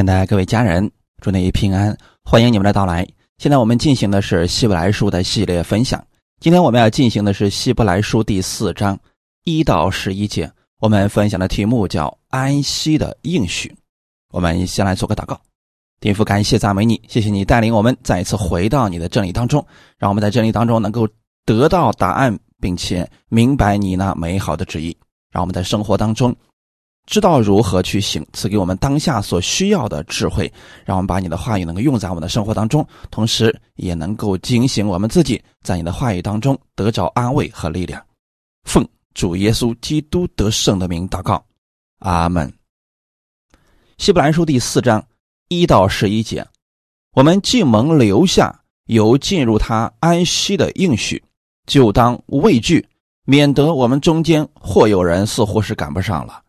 [0.00, 0.90] 亲爱的各位家人，
[1.20, 3.06] 祝你平安，欢迎你们的到来。
[3.36, 6.02] 现在我们进行的是希伯来书的系列分享。
[6.40, 8.98] 今天我们要进行的是希伯来书第四章
[9.44, 10.50] 一到十一节。
[10.78, 13.76] 我们分享的题目叫“安息的应许”。
[14.32, 15.38] 我们先来做个祷告，
[16.00, 19.62] 天父，感谢赞美你，谢谢你带领我们再一次回到你的真理当中，
[19.98, 21.06] 让我们在真理当中能够
[21.44, 24.96] 得到答案，并且明白你那美好的旨意，
[25.30, 26.34] 让我们在生活当中。
[27.10, 30.50] 知道如何去行，赐给我们当下所需要的智慧，
[30.84, 38.00] 让我们把你的话语能够用在我们的生活当中，同时也能够警醒我们自己，在你的话语当中得着安慰和力量。
[38.62, 41.44] 奉主耶稣基督得胜的名祷告，
[41.98, 42.50] 阿门。
[43.98, 45.04] 希伯来书第四章
[45.48, 46.46] 一到十一节，
[47.14, 48.56] 我们既蒙留下
[48.86, 51.20] 有进入他安息的应许，
[51.66, 52.88] 就当畏惧，
[53.24, 56.40] 免得我们中间或有人似乎是赶不上了。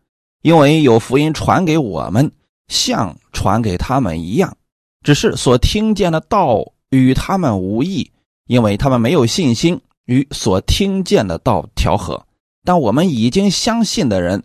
[0.42, 2.30] 因为有福音传给我们，
[2.68, 4.56] 像传给他们一样，
[5.02, 8.10] 只是所听见的道与他们无异，
[8.46, 12.22] 因为他们没有信心与所听见的道调和。
[12.64, 14.42] 但我们已经相信的人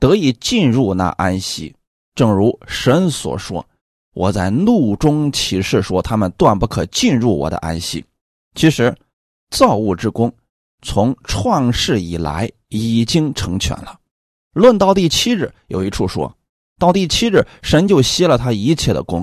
[0.00, 1.74] 得以进入那安息，
[2.14, 3.64] 正如神所说
[4.14, 8.04] ：“我在怒中起誓说，他们断不可进入我的安息。”
[8.56, 8.92] 其实，
[9.50, 10.32] 造物之功
[10.82, 13.99] 从创世以来已经成全了。
[14.52, 16.36] 论到第七日，有一处说
[16.78, 19.22] 到第七日，神就歇了他一切的功；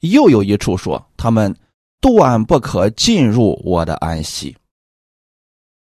[0.00, 1.56] 又有一处说，他们
[2.00, 4.56] 断不可进入我的安息。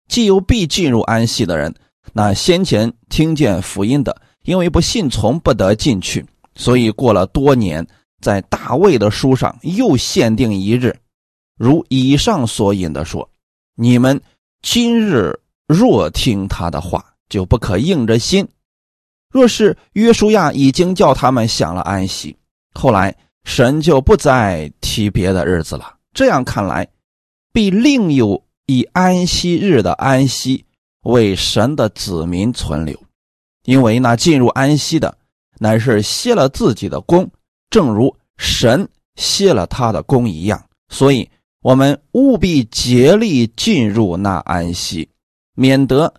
[0.07, 1.75] 既有必进入安息的人，
[2.13, 7.85] 那先前听见福音的，因为不信从，不得进去，所以过了多年，
[8.21, 10.95] 在大卫的书上又限定一日，
[11.57, 13.29] 如以上所引的说：
[13.75, 14.21] 你们
[14.61, 18.47] 今日若听他的话，就不可硬着心。
[19.29, 22.35] 若是约书亚已经叫他们享了安息，
[22.73, 25.95] 后来神就不再提别的日子了。
[26.13, 26.87] 这样看来，
[27.51, 30.65] 必另有以安息日的安息
[31.03, 32.97] 为神的子民存留，
[33.65, 35.17] 因为那进入安息的，
[35.59, 37.29] 乃是歇了自己的功，
[37.69, 40.63] 正如神歇了他的功一样。
[40.89, 41.29] 所以，
[41.61, 45.09] 我们务必竭力进入那安息，
[45.53, 46.13] 免得。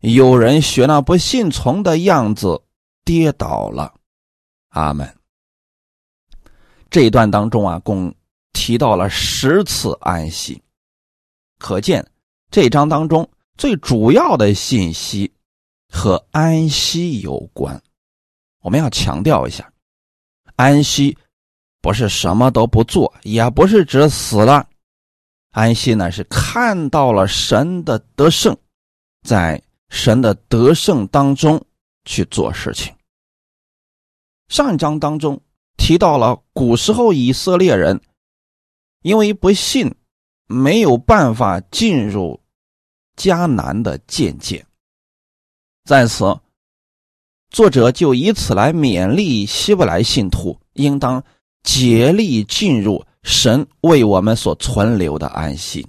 [0.00, 2.62] 有人学那不信从的样子，
[3.04, 3.94] 跌倒了。
[4.68, 5.16] 阿门。
[6.90, 8.14] 这一段当中啊，共
[8.52, 10.62] 提到了十次安息，
[11.58, 12.06] 可见
[12.50, 15.32] 这章当中最主要的信息
[15.88, 17.82] 和安息有关。
[18.60, 19.72] 我们要强调一下，
[20.56, 21.16] 安息
[21.80, 24.68] 不是什么都不做，也不是指死了。
[25.52, 28.56] 安息呢，是看到了神的得胜，
[29.26, 29.60] 在。
[29.88, 31.64] 神的得胜当中
[32.04, 32.94] 去做事情。
[34.48, 35.40] 上一章当中
[35.76, 38.00] 提到了古时候以色列人
[39.02, 39.94] 因为不信，
[40.46, 42.40] 没有办法进入
[43.16, 44.64] 迦南的见解。
[45.84, 46.40] 在此，
[47.50, 51.22] 作者就以此来勉励希伯来信徒，应当
[51.62, 55.86] 竭力进入神为我们所存留的安息，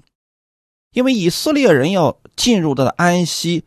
[0.94, 3.64] 因为以色列人要进入的安息。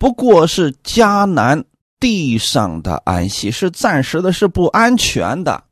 [0.00, 1.62] 不过是迦南
[2.00, 5.62] 地上的安息，是暂时的，是不安全的。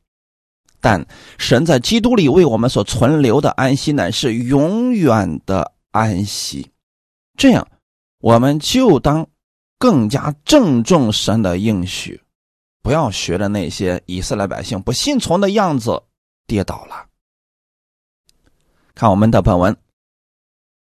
[0.79, 1.03] 但
[1.39, 6.69] 神在基督里为我们所存留的安息，乃是永远的安息。
[7.35, 7.67] 这样，
[8.19, 9.25] 我们就当
[9.79, 12.21] 更加郑重神的应许，
[12.83, 16.03] 不要学着那些以色列百姓不信从的样子
[16.45, 17.07] 跌倒了。
[18.93, 19.75] 看我们的本文，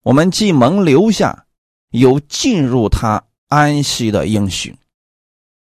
[0.02, 1.46] 我们既蒙留下，
[1.90, 3.22] 有进入他。
[3.48, 4.76] 安息的应许，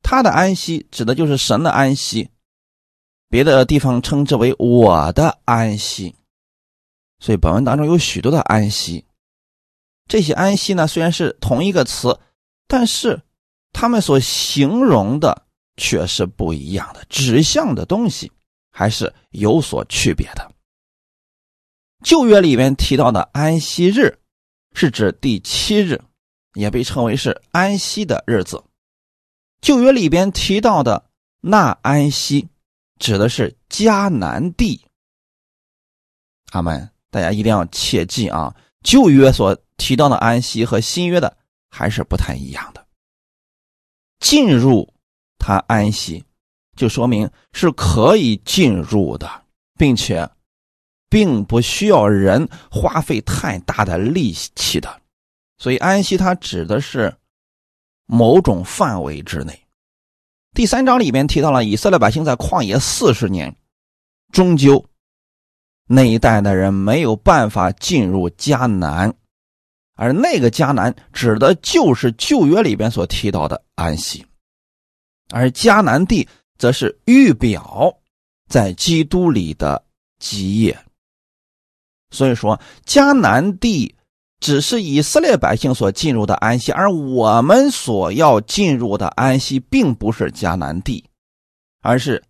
[0.01, 2.29] 他的安息指的就是神的安息，
[3.29, 6.16] 别的地方称之为我的安息。
[7.19, 9.05] 所以本文当中有许多的安息，
[10.07, 12.19] 这些安息呢虽然是同一个词，
[12.67, 13.22] 但是
[13.73, 15.45] 他们所形容的
[15.75, 18.31] 却是不一样的，指向的东西
[18.72, 20.52] 还是有所区别的。
[22.03, 24.20] 旧约里面提到的安息日，
[24.73, 26.02] 是指第七日。
[26.58, 28.64] 也被称为是安息的日子。
[29.62, 31.06] 旧约里边提到的
[31.40, 32.48] 那安息，
[33.00, 34.82] 指的是迦南地。
[36.52, 36.90] 阿门！
[37.12, 38.56] 大家一定要切记啊！
[38.82, 41.38] 旧约所提到的安息和新约的
[41.70, 42.86] 还是不太一样的。
[44.20, 44.92] 进入
[45.38, 46.24] 他安息，
[46.76, 49.30] 就说明是可以进入的，
[49.78, 50.28] 并且
[51.08, 55.02] 并不需要人花费太大的力气的。
[55.58, 57.16] 所以安息它指的是
[58.06, 59.59] 某种范围之内。
[60.54, 63.56] 第三章里面提到了以色列百姓在旷野四十年，
[64.32, 64.84] 终究
[65.88, 69.14] 那一代的人没有办法进入迦南，
[69.96, 74.26] 而那个迦南指的就是旧约里边所提到的安息，
[75.30, 76.28] 而迦南地
[76.58, 77.96] 则是预表
[78.50, 79.86] 在基督里的
[80.20, 80.78] 基业。
[82.09, 83.94] 所以说，迦南地
[84.39, 91.03] 只是以色列百姓所进入的安息，而我们所要进入的安息，并不是迦南地，
[91.81, 92.23] 而是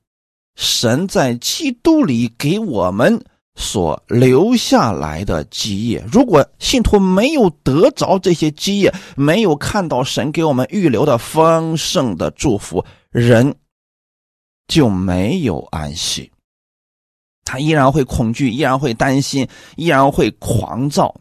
[0.56, 3.24] 神在基督里给我们
[3.56, 6.04] 所留下来的基业。
[6.12, 13.56] 如果信徒没有得着这些基业，没有看到神给我们预留的丰盛的祝福，人
[14.68, 16.32] 就没有安息。
[17.44, 21.16] 他依然会恐惧，依然会担心，依然会狂躁，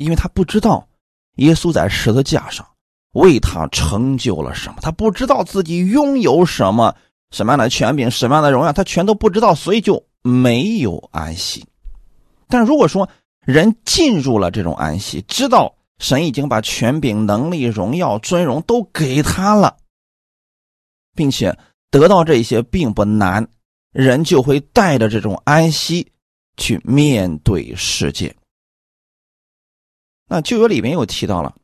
[0.00, 0.88] 因为他不知道
[1.36, 2.66] 耶稣在十字架上
[3.12, 6.94] 为他成就了什么，他不知道自己拥有什么
[7.30, 11.66] 什么样的权柄，什么样的荣耀，他全都不知道，所以就没有安息。
[12.48, 13.06] 但如果说
[13.44, 19.76] 人进入了这种安息，知道神已经把权柄、能力、荣耀、尊荣都给他了，
[21.14, 21.54] 并且
[21.90, 23.46] 得到这些并不难。
[23.92, 26.10] 人就会带着这种安息
[26.56, 28.34] 去面对世界。
[30.32, 31.56] 那旧约里面又提到了，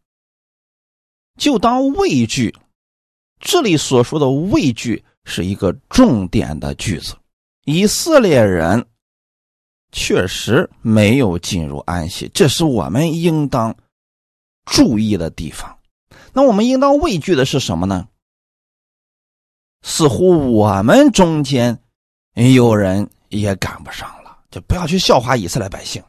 [1.39, 2.53] 就当畏惧。
[3.39, 7.15] 这里所说的畏惧是一个重点的句子。
[7.65, 8.85] 以色列人
[9.93, 13.77] 确实没有进入安息，这是我们应当
[14.65, 15.79] 注意的地方。
[16.33, 18.09] 那我们应当畏惧的是什么呢？
[19.83, 21.79] 似乎我们中间。
[22.35, 26.03] 有人也赶不上了，就不要去笑话以色列百姓。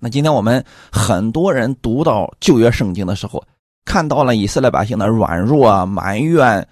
[0.00, 3.44] 那今天我们很多人读到旧约圣经的时候，
[3.84, 6.66] 看到了以色列百姓的软弱啊、埋怨，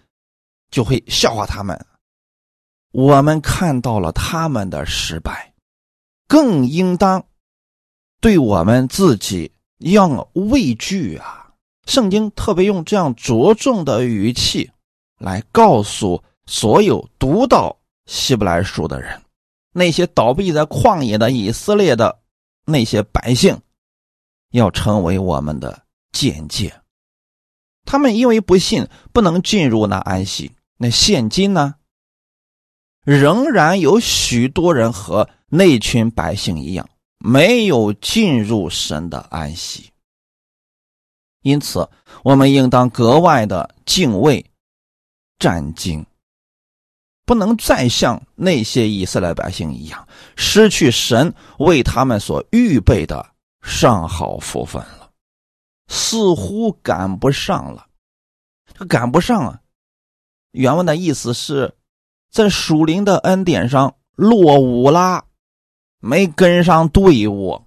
[0.70, 1.78] 就会笑话他们。
[2.90, 5.52] 我们看到了他们的失败，
[6.26, 7.22] 更应当
[8.20, 11.50] 对我们自己要畏惧啊！
[11.86, 14.70] 圣经特别用这样着重的语气
[15.18, 17.76] 来告诉所有读到。
[18.06, 19.20] 希伯来书的人，
[19.74, 22.18] 那些倒闭在旷野的以色列的
[22.68, 23.60] 那些百姓，
[24.50, 25.82] 要成为我们的
[26.12, 26.82] 见解。
[27.86, 30.52] 他们因为不信，不能进入那安息。
[30.76, 31.76] 那现今呢，
[33.02, 36.86] 仍然有许多人和那群百姓一样，
[37.18, 39.90] 没有进入神的安息。
[41.40, 41.88] 因此，
[42.22, 44.44] 我们应当格外的敬畏、
[45.38, 46.04] 战兢。
[47.28, 55.10] 不能再像那些以色列百姓一样，失去神为他们所预备的上好福分了，
[55.88, 57.86] 似乎赶不上了。
[58.72, 59.60] 这赶不上啊！
[60.52, 61.74] 原文的意思是，
[62.32, 65.22] 在属灵的恩典上落伍啦，
[66.00, 67.60] 没跟上队伍，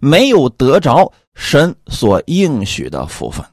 [0.00, 3.44] 没有得着神所应许的福分。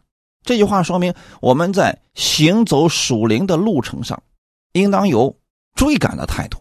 [0.45, 4.23] 这句话说明，我们在行走属灵的路程上，
[4.71, 5.35] 应当有。
[5.75, 6.59] 追赶的态度，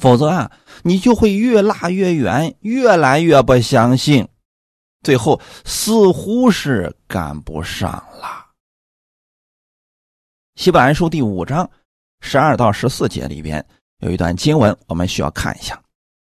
[0.00, 0.50] 否则啊，
[0.82, 4.26] 你就会越拉越远，越来越不相信，
[5.02, 8.46] 最后似乎是赶不上了。
[10.56, 11.68] 希伯来书第五章
[12.20, 13.64] 十二到十四节里边
[13.98, 15.80] 有一段经文，我们需要看一下。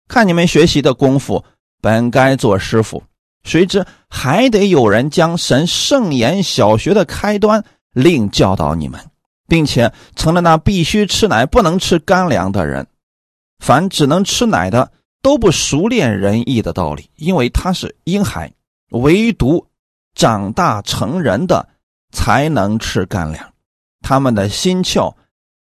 [0.07, 1.45] 看你们学习的功夫，
[1.83, 3.03] 本该做师傅，
[3.45, 7.63] 谁知还得有人将神圣言小学的开端
[7.93, 8.99] 另教导你们。
[9.49, 12.87] 并且成了那必须吃奶不能吃干粮的人，
[13.59, 18.53] 凡只能吃奶的都不熟练仁义的道理，因为他是婴孩，
[18.91, 19.67] 唯独
[20.15, 21.67] 长大成人的
[22.13, 23.53] 才能吃干粮。
[24.03, 25.13] 他们的心窍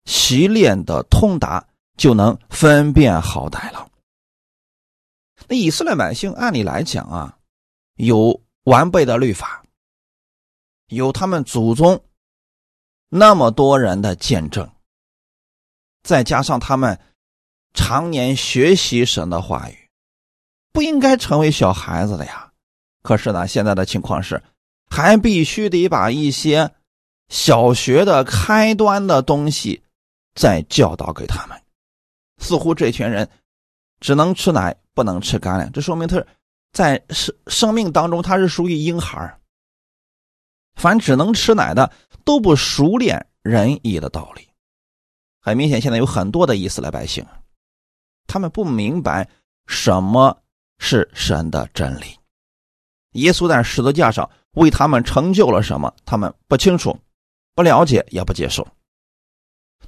[0.06, 1.66] 习练的通达，
[1.98, 3.88] 就能分辨好歹了。
[5.48, 7.38] 那以色列百姓按理来讲啊，
[7.96, 9.64] 有完备的律法，
[10.88, 12.04] 有他们祖宗。
[13.10, 14.70] 那么多人的见证，
[16.04, 17.00] 再加上他们
[17.74, 19.90] 常年学习神的话语，
[20.74, 22.52] 不应该成为小孩子的呀。
[23.02, 24.44] 可是呢，现在的情况是，
[24.90, 26.70] 还必须得把一些
[27.30, 29.82] 小学的开端的东西
[30.36, 31.58] 再教导给他们。
[32.40, 33.30] 似乎这群人
[34.02, 35.72] 只能吃奶，不能吃干粮。
[35.72, 36.22] 这说明他
[36.74, 39.40] 在生生命当中他是属于婴孩
[40.78, 41.92] 凡只能吃奶的。
[42.24, 44.50] 都不熟练仁义的道理，
[45.40, 47.26] 很明显，现在有很多的伊斯兰百姓，
[48.28, 49.30] 他们不明白
[49.66, 50.38] 什么
[50.78, 52.20] 是神的真理，
[53.14, 57.00] 耶稣在十字架上为他们成就了什么，他们不清楚、
[57.56, 58.68] 不了解，也不接受。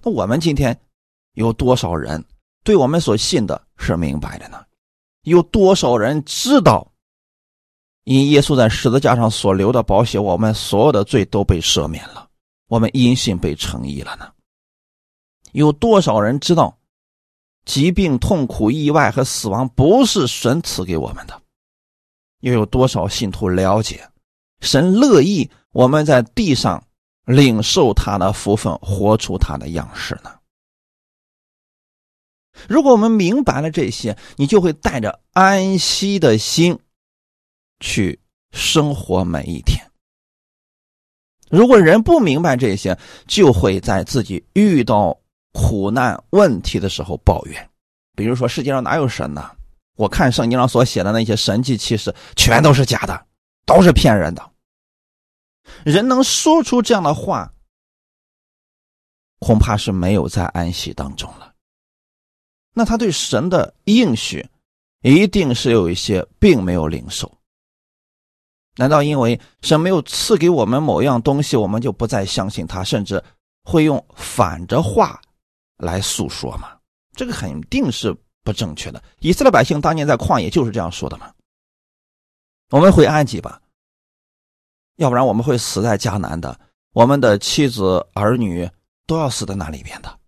[0.02, 0.80] 那我们今天
[1.34, 2.24] 有多少人
[2.64, 4.66] 对我们所信的是明白的呢？
[5.24, 6.89] 有多少人知道，
[8.10, 12.28] 因耶稣在十字架上所流的宝血，我们所有的罪都被赦免了，
[12.68, 14.28] 我们因信被称义了呢？
[15.52, 16.76] 有多少人知道，
[17.66, 21.40] 疾病、痛苦、意外和死亡不是神赐给我们的？
[22.40, 24.10] 又有多少信徒了解，
[24.60, 26.84] 神乐意我们在地上
[27.26, 30.32] 领受他的福分，活出他的样式呢？
[32.68, 36.80] 如果我们明白了这些，你就会带着安息的心
[37.80, 38.20] 去
[38.52, 39.80] 生活每一天。
[41.50, 45.20] 如果人不明白这些，就会在自己遇到
[45.52, 47.70] 苦难问题的时候抱怨。
[48.16, 49.50] 比如说，世界上哪有神呢？
[49.96, 53.26] 我看圣经上所写的那些神迹奇事，全都是假的，
[53.66, 54.52] 都是骗人的。
[55.84, 57.52] 人能说出这样的话，
[59.40, 61.54] 恐怕是没有在安息当中了。
[62.74, 64.48] 那他对神的应许，
[65.02, 67.39] 一定是有一些并没有领受。
[68.80, 73.22] 难道因为神没有赐给我们某样东西，我们就不再相信他，甚至
[73.66, 75.20] 会用反着话
[75.76, 76.78] 来诉说吗？
[77.14, 79.04] 这个肯定是不正确的。
[79.20, 81.30] 以色列百姓当年在旷野就是这样说的嘛。
[82.70, 83.62] 我们回埃及吧，
[84.96, 86.58] 要不然我们会死在迦南的，
[86.94, 88.66] 我们的妻子儿女
[89.06, 90.20] 都要死在那里边的。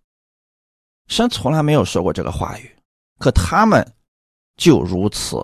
[1.08, 2.70] 神从来没有说过这个话语，
[3.18, 3.82] 可他们
[4.58, 5.42] 就如此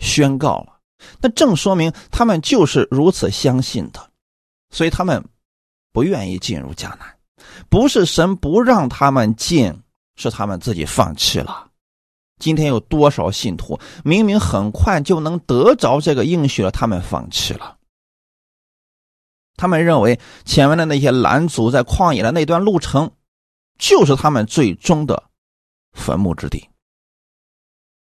[0.00, 0.79] 宣告了。
[1.20, 4.10] 那正说明他们就是如此相信的，
[4.70, 5.24] 所以他们
[5.92, 7.16] 不愿意进入迦南。
[7.68, 9.82] 不是神不让他们进，
[10.16, 11.70] 是他们自己放弃了。
[12.38, 17.76] 今天有多少信徒明明很快就能得着这个应许了，他们放弃了。
[19.56, 23.10] 他们认为前面的那些拦阻在旷野的那段路程。
[23.78, 25.22] 就是他们最终的
[25.94, 26.68] 坟墓之地。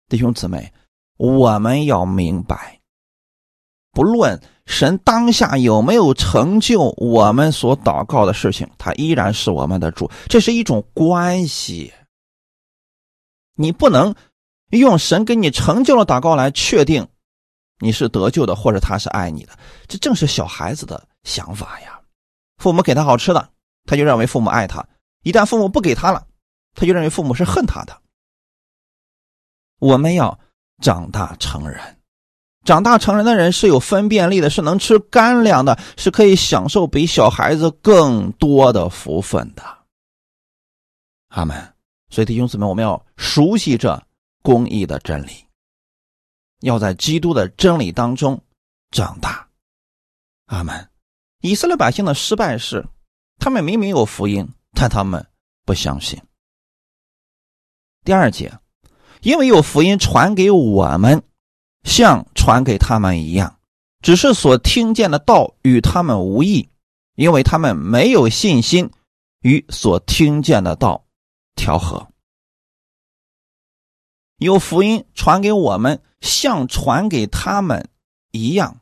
[0.08, 0.72] 弟兄姊妹，
[1.18, 2.80] 我们要明白，
[3.96, 10.12] 不论神当下有没有成就我们所祷告的事情，他依然是我们的主。
[10.28, 11.94] 这是一种关系，
[13.56, 14.14] 你不能
[14.72, 17.08] 用神给你成就了祷告来确定
[17.80, 19.58] 你是得救的，或者他是爱你的。
[19.88, 21.98] 这正是小孩子的想法呀。
[22.58, 23.50] 父母给他好吃的，
[23.86, 24.86] 他就认为父母爱他。
[25.24, 26.28] 一旦父母不给他了，
[26.74, 28.02] 他就认为父母是恨他的。
[29.80, 30.38] 我们要
[30.82, 31.95] 长大成人，
[32.65, 39.63] 长大成人的人是有分辨力的，是能吃干粮的，是可以享受比小孩子更多的福分的。
[41.29, 41.74] 阿门。
[42.10, 44.03] 所以弟兄姊妹，我们要熟悉这
[44.41, 45.45] 公义的真理，
[46.60, 48.41] 要在基督的真理当中
[48.91, 49.48] 长大。
[50.48, 50.89] 阿门。
[51.41, 52.86] 以色列百姓的失败是，
[53.39, 54.45] 他们明明有福音。
[54.77, 55.25] 但他们
[55.63, 56.22] 不相信。
[58.03, 58.51] 第二节，
[59.22, 61.24] 因为有福音传给我们，
[61.86, 63.58] 像传给他们一样，
[64.01, 66.68] 只是所听见的道与他们无异，
[67.15, 68.92] 因为他们没有信心
[69.42, 71.06] 与所听见的道
[71.56, 72.06] 调和。
[74.39, 77.88] 有福音传给我们，像传给他们
[78.32, 78.82] 一样，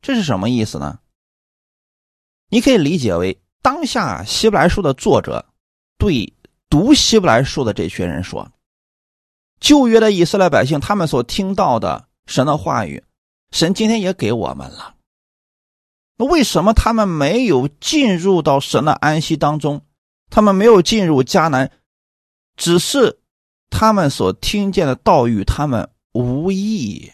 [0.00, 1.00] 这是什么意思呢？
[2.50, 3.40] 你可以理解为。
[3.62, 5.46] 当下希伯来书的作者
[5.96, 6.30] 对
[6.68, 8.52] 读希伯来书的这群人说
[9.58, 13.02] ：“旧约的以色列百姓，他们所听到的神的话语，
[13.50, 14.96] 神今天也给我们了。
[16.16, 19.84] 那为什么他们没有进入到神的安息当中？
[20.30, 21.70] 他们没有进入迦南，
[22.56, 23.20] 只是
[23.70, 27.12] 他们所听见的道与他们无异。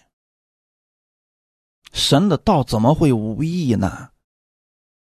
[1.92, 4.10] 神的道怎么会无异呢？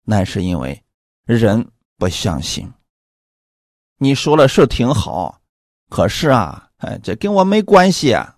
[0.04, 0.82] 那是因为。”
[1.26, 2.72] 人不相信，
[3.98, 5.40] 你说的是挺好，
[5.88, 8.35] 可是啊，哎，这跟我没关系啊。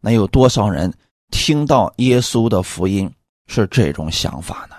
[0.00, 0.92] 那有多少人
[1.30, 3.12] 听到耶稣的福音
[3.46, 4.76] 是这种想法呢？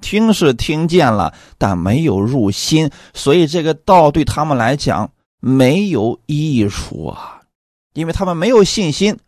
[0.00, 7.42] 听是听见了，但没有入心，所以这个道对他们来讲没有益处啊，
[7.94, 9.18] 因为他们没有信心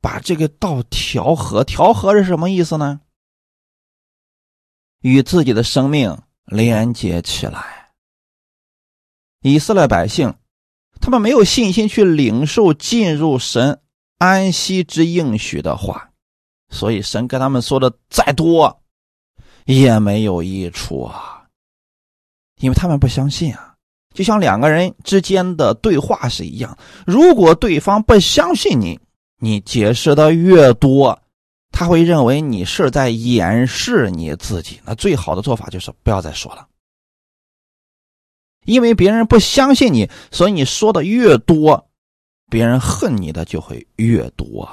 [0.00, 1.64] 把这个道调和。
[1.64, 3.00] 调和是什么意思呢？
[5.00, 6.18] 与自己的生命。
[6.50, 7.90] 连接起来，
[9.42, 10.34] 以色列百姓，
[10.98, 13.82] 他们没有信心去领受进入神
[14.18, 16.10] 安息之应许的话，
[16.68, 18.82] 所以神跟他们说的再多，
[19.64, 21.46] 也没有益处啊，
[22.60, 23.74] 因为他们不相信啊，
[24.12, 29.00] 就像两个人之间的对话是一样，如果对方不相信你，
[29.38, 31.18] 你解释的越多。
[31.70, 36.66] 他会认为你是在掩饰你自己，那最好的做法就是不要再说了。
[38.64, 41.87] 因为别人不相信你，所以你说的越多，
[42.48, 44.68] 别人恨你的就会越多。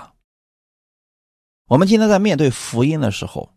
[1.68, 3.50] 我们今天在面对福音的时候，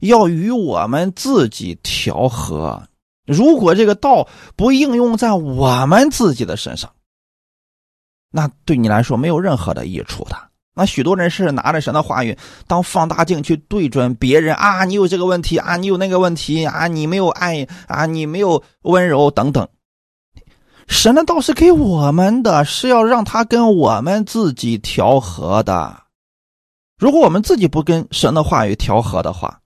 [0.00, 2.82] 要与我们自己调和。
[3.26, 6.92] 如果这个道不应用在我们自己的身上，
[8.30, 10.36] 那对你来说没有任何的益处的。
[10.74, 19.68] 那许多人是拿着神的话语当放大镜去对准别人啊，你有这个问题啊，你有那个问题啊，你没有爱啊，你没有温柔等等。
[20.88, 26.04] 神的道是给我们的，是要让他跟我们自己调和的。
[26.96, 29.60] 如果我们自己不跟神的话语调和的话，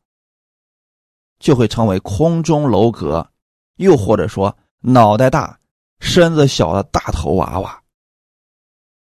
[1.39, 3.31] 就会成为空中楼阁，
[3.77, 5.59] 又或者说脑袋大、
[6.01, 7.83] 身子小的大头娃娃。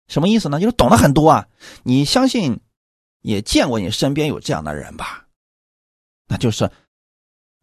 [0.07, 0.59] 什么意思呢？
[0.59, 1.47] 就是懂得很多啊！
[1.83, 2.59] 你相信，
[3.21, 5.25] 也见过你身边有这样的人吧？
[6.27, 6.69] 那就是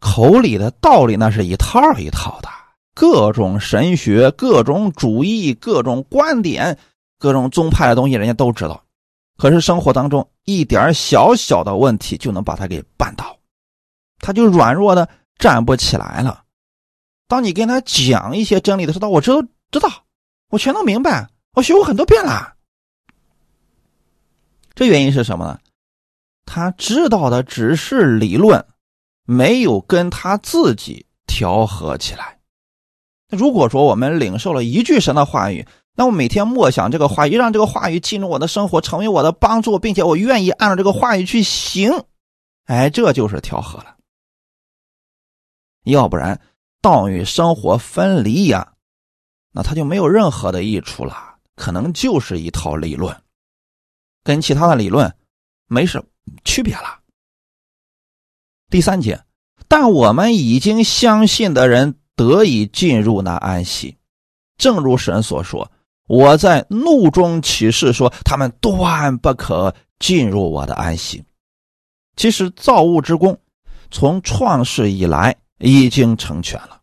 [0.00, 2.48] 口里的道理，那是一套一套的，
[2.96, 6.78] 各种神学、各种主义、各种观点、
[7.18, 8.82] 各种宗派的东西，人家都知道。
[9.36, 13.36] 可是生活当中一点小小的问题就能把他给绊倒，
[14.18, 15.06] 他就软弱的
[15.38, 16.42] 站不起来了。
[17.28, 19.90] 当你跟他讲一些真理的时候，我知道，知道，
[20.48, 21.28] 我全都明白。
[21.52, 22.54] 我学过很多遍了，
[24.74, 25.58] 这原因是什么呢？
[26.46, 28.64] 他知道的只是理论，
[29.26, 32.35] 没有跟他自己调和起来。
[33.28, 42.04] 如果说我们领受了一句神的话语，那我每天默想这个话语，让这个话语进入我的生活，成为我的帮助，并且我愿意按照这个话语去行，
[42.66, 43.96] 哎，这就是调和了。
[45.84, 46.40] 要不然，
[46.82, 48.74] 道与生活分离呀，
[49.52, 51.36] 那他就没有任何的益处了。
[51.54, 53.16] 可能就是一套理论，
[54.22, 55.16] 跟其他的理论
[55.68, 56.06] 没什么
[56.44, 57.00] 区别了。
[58.68, 59.24] 第三节，
[59.66, 63.96] 但我们已经相信的人得以进入那安息，
[64.56, 65.70] 正如神所说
[66.08, 71.22] ：“我在怒中起誓说，他们断不可进入我的安息。”
[72.16, 73.38] 其实造物之功
[73.90, 76.80] 从创世以来已经成全了。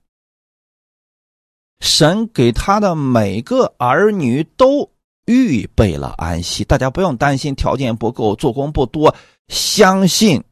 [1.80, 4.90] 神给他的每个儿女都
[5.26, 9.14] 预备了安息，大家不用担心条件不够、做工不多，
[9.48, 10.44] 相信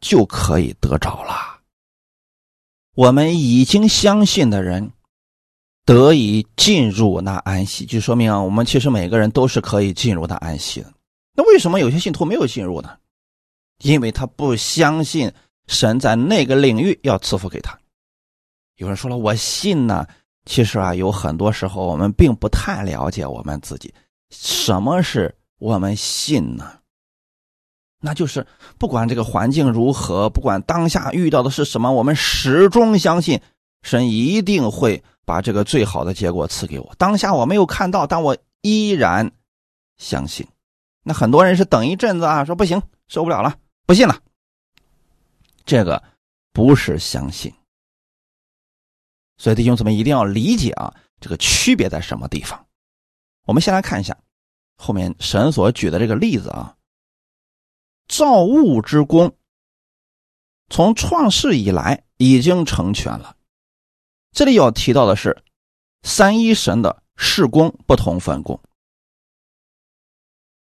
[0.00, 1.57] 就可以得着了。
[2.98, 4.90] 我们已经相信的人
[5.84, 10.92] 得以进入那安息，就说明，我们其实每个人都是可以进入那安息的。
[11.36, 12.98] 那为什么有些信徒没有进入呢？
[13.84, 15.32] 因为他不相信
[15.68, 17.78] 神在那个领域要赐福给他。
[18.78, 20.04] 有人说了，我信呢。
[20.46, 23.94] 其实啊，有很多时候我们并不太了解我们自己。
[24.30, 26.80] 什么是我们信呢？
[28.00, 28.46] 那就是
[28.78, 33.40] 不管这个环境如何，不管当下遇到的是什么，我们始终相信
[33.82, 36.94] 神一定会把这个最好的结果赐给我。
[36.96, 39.32] 当下我没有看到，但我依然
[39.96, 40.46] 相信。
[41.02, 44.20] 那很多人是等一阵子啊，说不行，受不了了，不信了。
[45.64, 46.02] 这个
[46.52, 47.52] 不是相信。
[49.38, 52.64] 所以弟兄姊妹一定要理解啊，这个区别在什么地方？
[53.44, 54.16] 我们先来看一下
[54.76, 56.76] 后面神所举的这个例子啊。
[58.08, 59.36] 造物之功
[60.68, 63.36] 从创世以来已经成全了。
[64.32, 65.44] 这里要提到的是
[66.02, 68.58] 三一神的事功不同分工。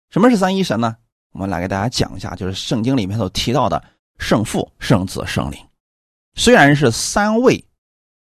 [0.10, 0.98] 什么是三一神呢？
[1.32, 3.84] 我们来给大家讲一下，就是圣经里面所提到的
[4.20, 5.60] 圣父、圣子、圣灵，
[6.36, 7.64] 虽然是三位。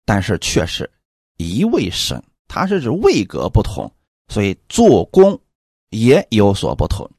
[0.06, 0.92] 但是却是
[1.38, 3.90] 一位神，它是指位格不同，
[4.28, 5.40] 所以做工
[5.88, 7.10] 也有所不同。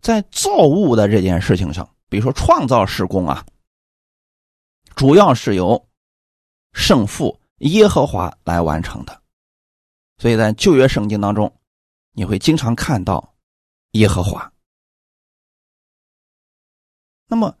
[0.00, 3.44] 在造物的这件事情上，比如说创造施工啊，
[4.94, 5.88] 主要是由
[6.72, 9.22] 圣父耶和华来完成的。
[10.18, 11.52] 所以在旧约圣经当中，
[12.12, 13.34] 你会经常看到
[13.92, 14.52] 耶和华。
[17.26, 17.56] 那么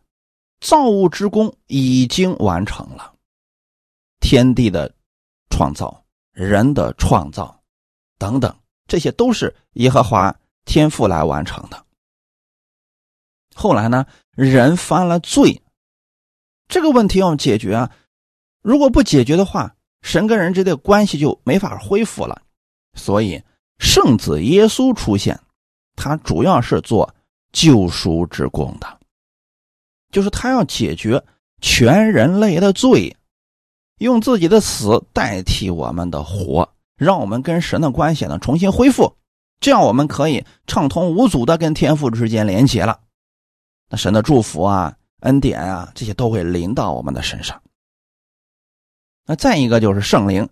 [0.60, 3.14] 造物之功已经完成了。
[4.20, 4.92] 天地的
[5.50, 7.62] 创造，人的创造，
[8.18, 11.86] 等等，这些都是耶和华天父来完成的。
[13.58, 15.60] 后来呢，人犯了罪，
[16.68, 17.90] 这个问题要解决啊！
[18.62, 22.40] 如果不解决的话，神跟人之间的关系就没法恢复了。
[22.94, 23.42] 所以，
[23.80, 25.40] 圣子耶稣出现，
[25.96, 27.12] 他主要是做
[27.52, 28.86] 救赎之功的，
[30.12, 31.20] 就是他要解决
[31.60, 33.16] 全人类的罪。
[33.98, 39.16] 用自己的死代替我们的活，让我们跟神的关系呢重新恢复，
[39.58, 43.00] 这样我们可以畅通无阻的跟天父之间连接了。
[43.88, 47.60] 那神的祝福啊、恩典啊，这些都会临到我们的身上。
[49.26, 50.48] 那再一个就是圣灵，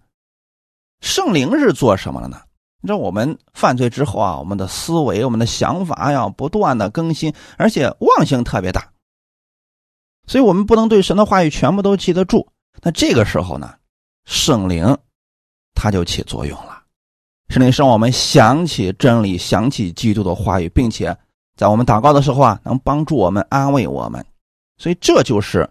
[1.01, 2.43] 圣灵是做什么的呢？
[2.83, 8.93] 你知道我们犯罪之后啊，我们的思维、我们的想法要，不断的更新，而且忘性特别大，
[10.27, 12.47] 所以我们不能对神的话语全部都记得住。
[12.83, 13.75] 那这个时候呢，
[14.27, 14.97] 圣灵
[15.75, 16.83] 他就起作用了。
[17.49, 21.17] 圣灵让我们想起真理，想起基督的话语，并且
[21.57, 24.25] 在我们祷告的时候啊，能帮助我们、安慰我们。
[24.77, 25.69] 所以这就是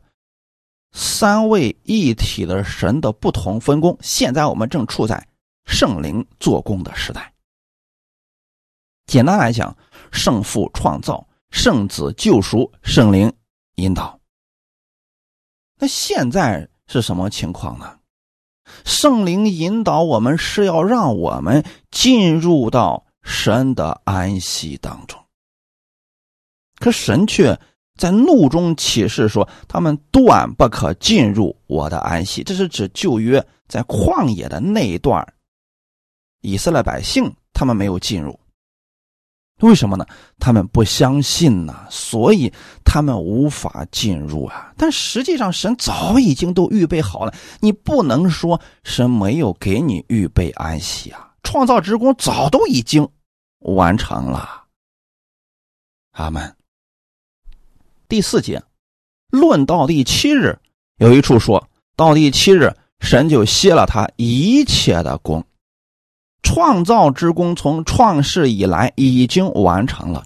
[0.92, 3.96] 三位一体的神的不同分工。
[4.02, 5.28] 现在我们正处在
[5.66, 7.32] 圣灵做工的时代。
[9.06, 9.78] 简单来讲，
[10.12, 13.32] 圣父创造，圣子救赎，圣灵
[13.76, 14.20] 引导。
[15.78, 18.00] 那现在是什么情况呢？
[18.84, 25.24] 圣灵引导我们是要让我们进入到神的安息当中，
[26.86, 27.60] 可神却
[27.98, 35.28] 在怒中启示说：“他们断不可进入我的安息。”这是指旧约在旷野的那一段，
[36.42, 38.40] 以色列百姓他们没有进入。
[39.62, 40.06] 为什么呢？
[40.38, 44.72] 他们不相信呢，所以他们无法进入啊。
[44.78, 47.34] 但实际上，神早已经都预备好了。
[47.62, 51.34] 你不能说神没有给你预备安息啊！
[51.42, 53.10] 创造之功早都已经
[53.60, 54.66] 完成了。
[56.12, 56.55] 阿门。
[58.16, 58.64] 第四节，
[59.30, 60.58] 论到第七日，
[61.00, 65.46] 有一处说到第七日，神就歇了他一切的功。
[66.42, 70.26] 创造之功从创世以来已经完成了，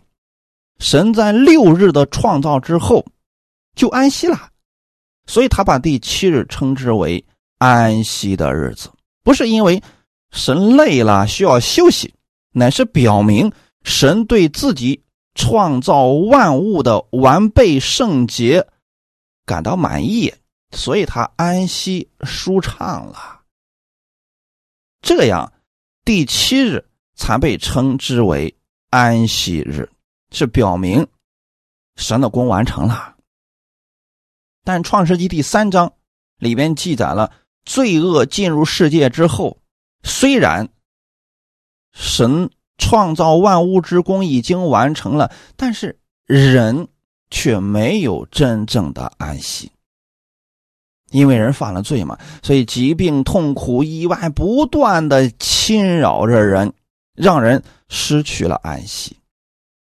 [0.77, 3.03] 神在六日的创造之后
[3.73, 4.51] 就安息了，
[5.25, 7.25] 所以他把第七日称之为
[7.57, 8.91] 安息的日子，
[9.23, 9.81] 不是因为
[10.29, 12.13] 神累了需要休息，
[12.51, 15.01] 乃是表明神对自己
[15.39, 18.67] 创造万物的完备圣洁
[19.45, 20.33] 感到满意，
[20.71, 23.43] 所以他安息舒畅了，
[25.01, 25.53] 这样。
[26.03, 26.83] 第七日
[27.15, 28.53] 才被称之为
[28.89, 29.89] 安息日，
[30.31, 31.07] 是表明
[31.95, 33.15] 神的功完成了。
[34.65, 35.93] 但创世纪第三章
[36.37, 37.31] 里边记载了
[37.63, 39.57] 罪恶进入世界之后，
[40.03, 40.67] 虽然
[41.93, 42.49] 神
[42.79, 46.87] 创造万物之功已经完成了，但是人
[47.29, 49.71] 却没有真正的安息。
[51.11, 56.71] 因为人犯了罪嘛，所以疾病、痛苦、意外不断的侵扰着人，
[57.15, 59.17] 让人失去了安息。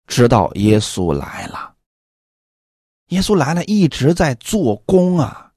[0.06, 1.74] 直到耶稣来了，
[3.10, 5.52] 耶稣来了，一直在做工啊。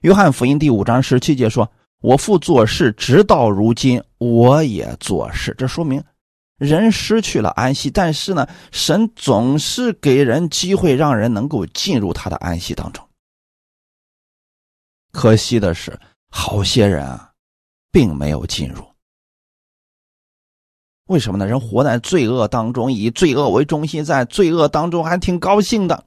[0.00, 6.02] 约翰福音第五章十七节说：“我父做事，直到如今，我也做事。”这说明
[6.56, 13.06] 人失去了安息，但是呢，神总是给人机会，让人能够进入他的安息当中。
[15.12, 15.98] 可惜的是，
[16.30, 17.32] 好些人啊，
[17.90, 18.84] 并没有进入。
[21.06, 21.46] 为什么呢？
[21.46, 26.04] 人活在罪恶当中，以罪恶为中心，在罪恶当中还挺高兴的。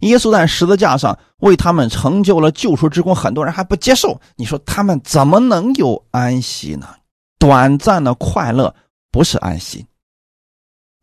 [0.00, 4.20] 耶稣在十字架上为他们成就了救赎之功，很多人还不接受。
[4.36, 6.96] 你说他们怎么能有安息呢？
[7.38, 8.74] 短暂的快乐
[9.12, 9.86] 不是安息，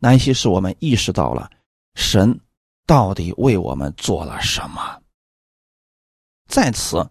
[0.02, 1.50] 安息是我们意识到了
[1.94, 2.38] 神
[2.88, 5.02] 到底为我们做了什么。
[6.48, 7.08] 在此，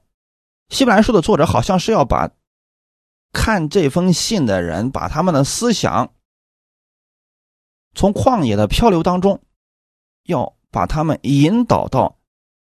[0.70, 2.28] 希伯来书的作者好像是要把
[3.32, 6.12] 看这封信的人，把他们的思想
[7.94, 9.40] 从旷野的漂流当中，
[10.24, 12.18] 要把他们引导到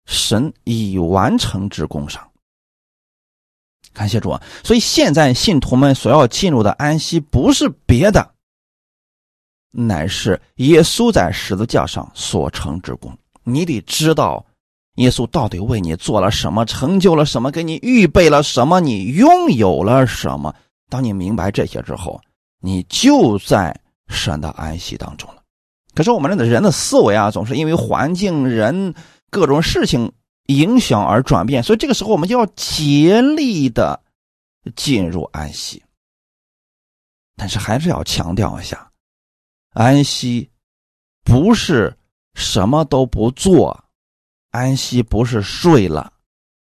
[0.06, 2.30] 神已完成之功上。
[3.95, 4.39] 感谢主啊！
[4.63, 8.36] 所以现在信徒们所要进入的安息，不是别的，
[9.71, 13.17] 乃是耶稣在十字架上所成之功。
[13.43, 14.45] 你得知道。
[14.95, 16.63] 耶稣到底为你做了什么？
[16.63, 17.51] 成就了什么？
[17.51, 18.79] 给你预备了什么？
[18.79, 20.55] 你拥有了什么？
[20.89, 22.21] 当你明白这些之后，
[22.62, 23.77] 你就在
[24.08, 25.41] 神的安息当中了。
[25.93, 28.93] 可是我们的人的思维啊，总是因为环境、人
[29.29, 30.10] 各种事情
[30.47, 34.01] 影响而转变，所以这个时候我们就要竭力的
[34.75, 35.84] 进入安息。
[37.36, 38.91] 但是还是要强调一下，
[39.71, 40.49] 安息
[41.23, 41.97] 不是
[42.34, 43.84] 什么都不做。
[44.51, 46.13] 安息不是睡了，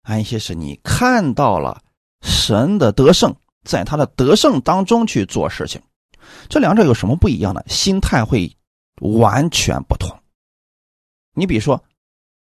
[0.03, 1.83] 安息是你看到了
[2.21, 5.81] 神的得胜，在他的得胜当中去做事情。
[6.51, 7.63] 这两者有什么不一样呢？
[7.67, 8.55] 心态会
[9.01, 10.15] 完全不同。
[11.33, 11.83] 你比如说，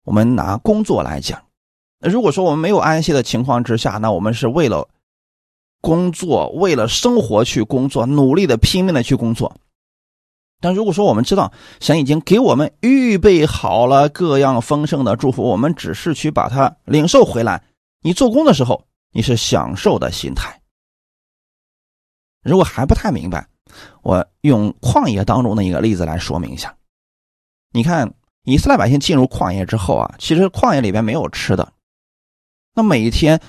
[0.06, 1.42] 我们拿工作来讲，
[1.98, 4.88] 如果说我们没有安息的情况之下，那我们是为了
[5.80, 9.52] 工作、为了生活去工作，努力的、拼命的去工作。
[10.60, 17.64] 但如果说我们知道神已经给我们预备好了各样丰盛的祝福，我们只是去把它领受回来。
[18.00, 20.62] 你做工的时候，你是享受的心态。
[22.44, 23.48] 如果还不太明白，
[24.02, 26.76] 我用旷野当中的一个例子来说明一下。
[27.72, 28.14] 你看，
[28.46, 31.72] 以色列百姓进入旷野之后啊，其实旷野里边没有吃的。
[32.74, 33.40] 那每一天，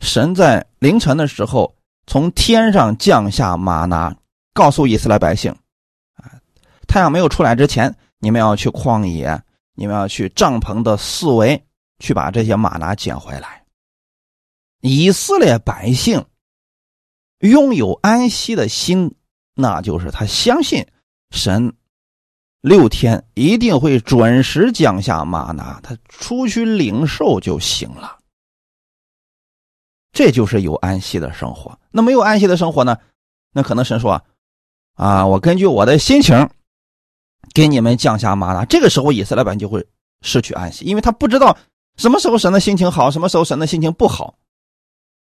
[0.00, 4.16] 神在凌晨的时候从天上降下玛拿，
[4.54, 5.52] 告诉以色列百姓：
[6.14, 6.32] 啊，
[6.88, 9.38] 太阳没有出来之前，你们要去旷野，
[9.74, 11.62] 你们要去帐篷的四围
[11.98, 13.62] 去把这些玛拿捡回来。
[14.80, 16.24] 以色列百姓
[17.40, 19.14] 拥有安息的心，
[19.54, 20.86] 那就是他相信
[21.30, 21.74] 神
[22.66, 28.18] 六天一定会准时降下玛拿，他出去领受就行了。
[30.10, 31.78] 这就是有安息的生活。
[31.92, 32.98] 那没有安息的生活呢？
[33.52, 34.20] 那可能神说
[34.98, 36.50] ：“啊，我根据我的心情
[37.54, 39.86] 给你们降下玛拿。”这个时候，以色列百姓就会
[40.22, 41.56] 失去安息，因为他不知道
[41.98, 44.36] 什么时候神的心情好，什么时候神的心情不好。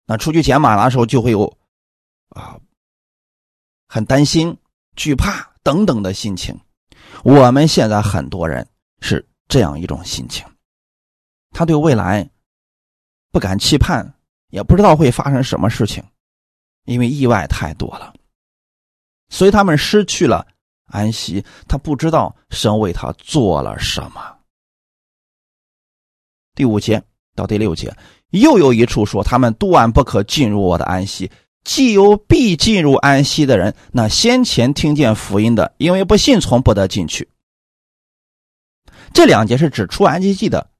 [0.06, 1.56] 那出去捡马拿的时候，就会有
[2.30, 2.58] 啊，
[3.86, 4.58] 很担心、
[4.96, 6.58] 惧怕等等的心情。
[7.24, 8.66] 我们现在很多人
[9.00, 10.46] 是这样一种心情，
[11.50, 12.28] 他对未来
[13.30, 14.14] 不敢期盼，
[14.48, 16.04] 也不知道会发生什么事情，
[16.84, 18.14] 因为意外太多了，
[19.28, 20.46] 所以他们失去了
[20.86, 21.44] 安息。
[21.66, 24.38] 他不知道神为他做了什么。
[26.54, 27.02] 第五节
[27.34, 27.94] 到第六节。
[28.32, 31.30] 又有一处说，他们断不可进入我的安息。
[31.68, 37.28] 既有必进入安息的人，那先前听见福音的，因为不信从不得进去。
[39.12, 40.70] 这两节是指出埃及记的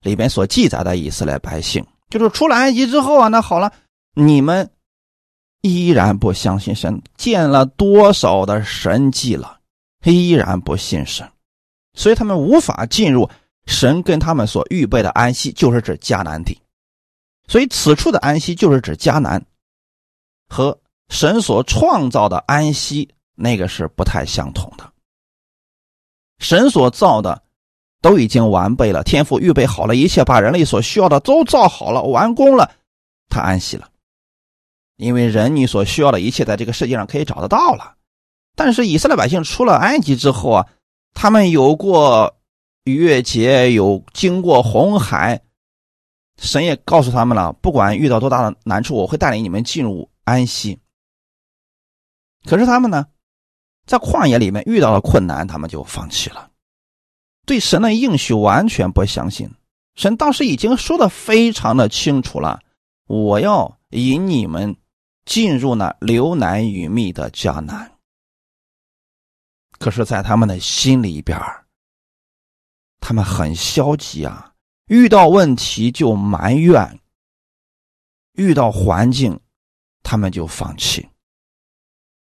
[0.00, 3.70] 里边所记载的以色列百姓，就是出了埃及之后啊，那好了，
[4.14, 4.70] 你们
[5.60, 9.60] 依然不相信神，见了多少的神迹了，
[10.04, 11.30] 依然不信神，
[11.92, 13.28] 所以他们无法进入
[13.66, 16.58] 神跟他们所预备的安息，就是指迦南地。
[17.46, 19.44] 所以，此处的安息就是指迦南，
[20.50, 20.76] 和
[21.08, 24.92] 神所创造的安息那个是不太相同的。
[26.40, 27.42] 神所造的
[28.02, 32.70] 都已经完备了，天父预备好了一切，把人类所需要的都造好了，完工了，
[33.28, 33.88] 他安息了。
[34.96, 37.94] 因为人你所需要的一切在这个世界上可以找得到了。
[38.56, 40.66] 但是以色列百姓出了埃及之后啊，
[41.14, 42.36] 他们有过
[42.84, 45.40] 逾越节，有经过红海。
[46.36, 50.78] 神也告诉他们了，不管遇到多大的难处，我会带领你们进入安息。
[52.44, 53.06] 可是他们呢，
[53.84, 56.50] 在旷野里面遇到了困难，他们就放弃了，
[57.44, 59.50] 对神的应许完全不相信。
[59.96, 62.60] 神当时已经说的非常的清楚了，
[63.06, 64.76] 我要引你们
[65.24, 67.98] 进入那流难与密的迦南。
[69.78, 71.38] 可是，在他们的心里边
[73.00, 74.54] 他们很消极啊。
[74.86, 76.98] 遇到问题就埋怨，
[78.32, 79.38] 遇到环境，
[80.02, 81.08] 他们就放弃。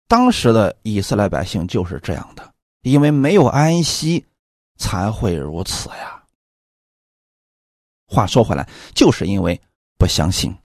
[0.07, 4.25] 当时的以色列百姓就是这样的，因为没有安息，
[4.77, 6.23] 才会如此呀。
[8.07, 9.59] 话说回来，就是因为
[9.97, 10.55] 不相信，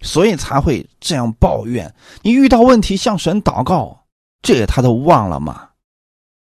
[0.00, 1.94] 所以才会这样抱怨。
[2.22, 4.06] 你遇到问题向神祷告，
[4.42, 5.70] 这他都忘了吗？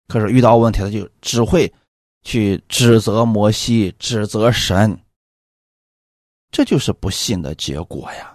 [0.07, 1.73] 可是遇到问题，他就只会。
[2.27, 4.99] 去指责摩西，指责神，
[6.49, 8.34] 这就是不信的结果呀。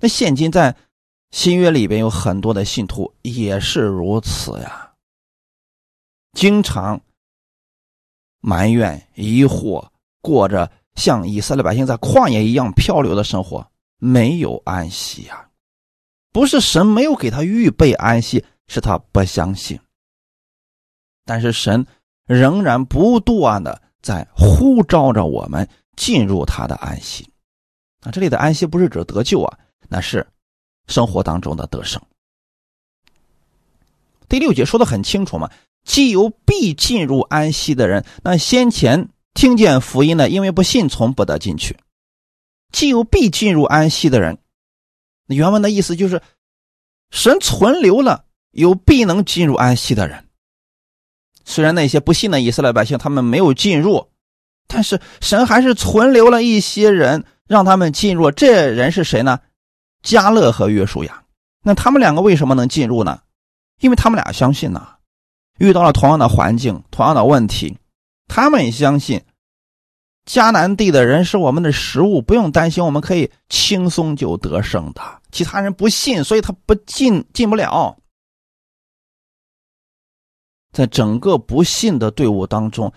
[0.00, 0.74] 那现今在
[1.30, 4.90] 新约里边有很多的信徒也是如此呀，
[6.32, 7.00] 经常
[8.40, 9.86] 埋怨、疑惑，
[10.20, 15.48] 过着像以色列百姓在旷野一样漂流的生活，没有安息呀。
[16.32, 19.78] 不是神没有给他预备安息，是他不相信。
[21.24, 21.86] 但是神。
[22.26, 27.28] 仍然不断的在呼召着我们进入他的安息，
[28.02, 29.58] 啊，这里的安息不是指得救啊，
[29.88, 30.26] 那是
[30.86, 32.00] 生活当中的得胜。
[34.28, 35.50] 第六节说的很清楚嘛，
[35.84, 41.74] 既有必进入安息的人，那先前听见福音的，因为不信从不得进去；
[42.72, 44.38] 既有必进入安息的人，
[45.26, 46.22] 原文的意思就是，
[47.10, 50.26] 神存留了有必能进入安息的人。
[51.44, 54.10] 虽然那些不信的以色列百姓他们没有进入，
[54.68, 58.30] 但是神还是存留了一些人让他们进入。
[58.30, 59.40] 这人是谁呢？
[60.02, 61.24] 加勒和约书亚。
[61.62, 63.20] 那他们两个为什么能进入呢？
[63.80, 64.96] 因为他们俩相信呐，
[65.58, 67.78] 遇到了同样的环境、同样的问题，
[68.28, 69.22] 他们相信
[70.26, 75.02] 迦南地的人是我们的食物，不用担心，我们可以轻松就得胜的。
[75.32, 77.96] 其他人不信，所以他不进，进不了。
[80.72, 82.92] 在整个不信的队伍当中，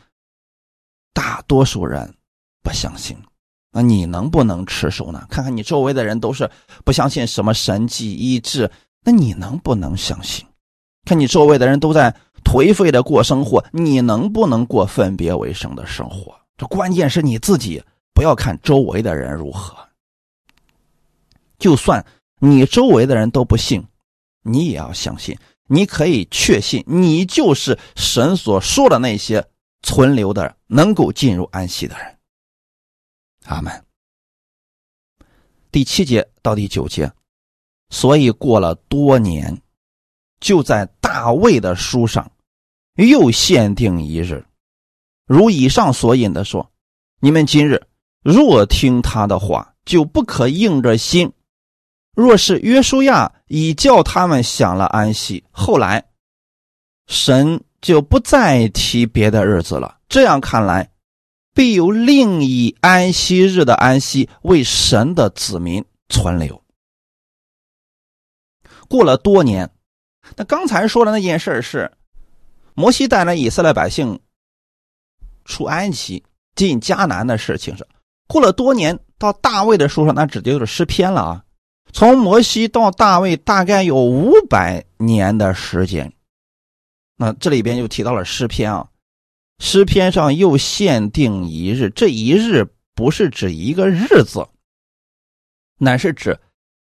[1.13, 2.15] 大多数人
[2.61, 3.17] 不相信。
[3.73, 5.25] 那你能不能持守呢？
[5.29, 6.49] 看看你周围的人都是
[6.85, 8.69] 不相信什么神迹医治，
[9.03, 10.45] 那你能不能相信？
[11.05, 16.33] 看你周围的人都在颓废的过生活，你能不能过分别为生的生活？
[16.55, 17.83] 这关键是你自己，
[18.13, 19.75] 不要看周围的人如何。
[21.57, 22.05] 就算
[22.39, 23.83] 你周围的人都不信，
[24.43, 25.35] 你也要相信。
[25.67, 29.43] 你可以确信，你就是神所说的那些
[29.81, 32.05] 存留的、能够进入安息的人。
[33.45, 33.85] 阿门。
[35.71, 37.11] 第七节到第九节，
[37.89, 39.61] 所以过了多年，
[40.39, 42.31] 就在大卫的书上
[42.95, 44.45] 又限定一日，
[45.25, 46.71] 如以上所引的说：
[47.19, 47.87] 你们今日
[48.21, 51.33] 若听他的话，就不可硬着心。
[52.15, 56.05] 若是约书亚已叫他们享了安息，后来
[57.07, 59.97] 神就不再提别的日子了。
[60.07, 60.91] 这样看来，
[61.53, 66.61] 必有另一安息日的安息为神的子民存留。
[68.87, 69.69] 过了多年，
[70.35, 71.91] 那刚才说的那件事是
[72.73, 74.19] 摩西带来以色列百姓
[75.45, 76.23] 出埃及
[76.55, 77.87] 进迦南的事情是
[78.27, 81.43] 过了多年，到大卫的书上，那指的就是诗篇了啊。
[81.91, 86.11] 从摩西到大卫，大概有五百年的时间。
[87.15, 88.87] 那这里边又提到了诗篇啊，
[89.59, 94.47] 诗篇上又限定一日，这一日不是指一个日子，
[95.77, 96.39] 乃是指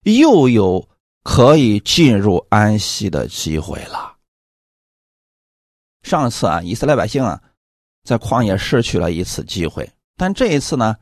[0.03, 0.89] 又有
[1.23, 4.17] 可以进入安息的机会了。
[6.03, 7.41] 上次啊，以色列百姓啊，
[8.03, 10.95] 在旷野失去了一次机会，但这一次呢，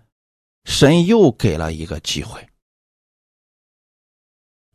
[0.63, 2.47] 神又给了一个机会。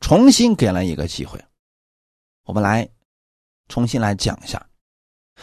[0.00, 1.44] 重新给了一个机会，
[2.44, 2.88] 我们来
[3.68, 4.64] 重新来讲一下。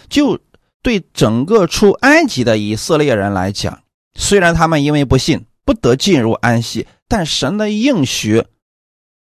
[0.10, 0.40] 就
[0.88, 8.42] 对整个出埃及的以色列人来讲，虽然他们因为不信不得进入安息，但神的应许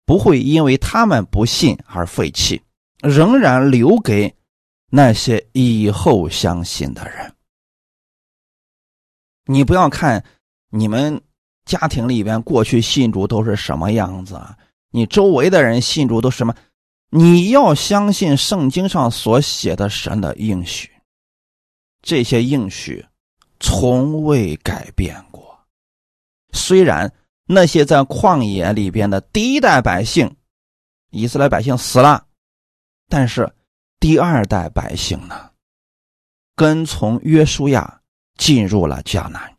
[0.07, 2.63] 不会因为他们不信而废弃，
[3.01, 4.33] 仍然留给
[4.93, 7.35] 那些以后相信的人。
[9.47, 10.25] 你不要看
[10.71, 11.21] 你们
[11.65, 14.57] 家庭里边过去信主都是什么样子啊？
[14.93, 16.55] 你周围的人信主都什么？
[17.11, 20.89] 你要相信圣经上所写的神的应许，
[22.03, 23.05] 这些应许
[23.59, 25.67] 从未改变过。
[26.53, 27.13] 虽然
[27.47, 30.37] 那些在旷野里边的第一代百姓，
[31.11, 32.27] 以色列百姓死了，
[33.09, 33.53] 但是
[33.99, 35.51] 第二代百姓呢，
[36.55, 38.01] 跟从约书亚
[38.37, 39.57] 进入了迦南，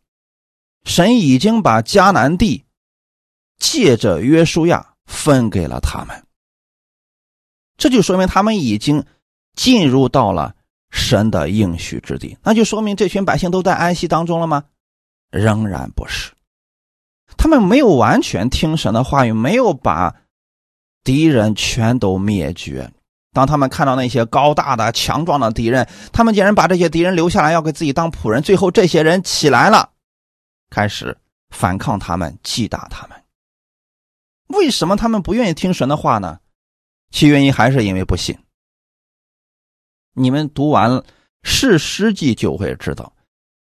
[0.84, 2.64] 神已经把迦南地
[3.58, 4.88] 借着约书亚。
[5.04, 6.26] 分给了他们，
[7.76, 9.04] 这就说明他们已经
[9.54, 10.54] 进入到了
[10.92, 12.38] 神的应许之地。
[12.44, 14.62] 那就说明这群百姓都在安息当中了吗？
[15.30, 16.30] 仍然不是，
[17.36, 20.14] 他们没有完全听神的话语，没有把
[21.02, 22.92] 敌人全都灭绝。
[23.32, 28.42] 当他们看到那些高大的、强壮的敌人，他们竟然把这些敌人留下来，要给自己当仆人。
[28.42, 29.88] 最后，这些人起来了，
[30.68, 31.16] 开始
[31.48, 33.16] 反抗他们，击打他们。
[34.48, 36.40] 为什么他们不愿意听神的话呢？
[37.10, 38.38] 其原因还是因为不信。
[40.14, 40.90] 你们读完
[41.42, 43.14] 《士师记》就会知道，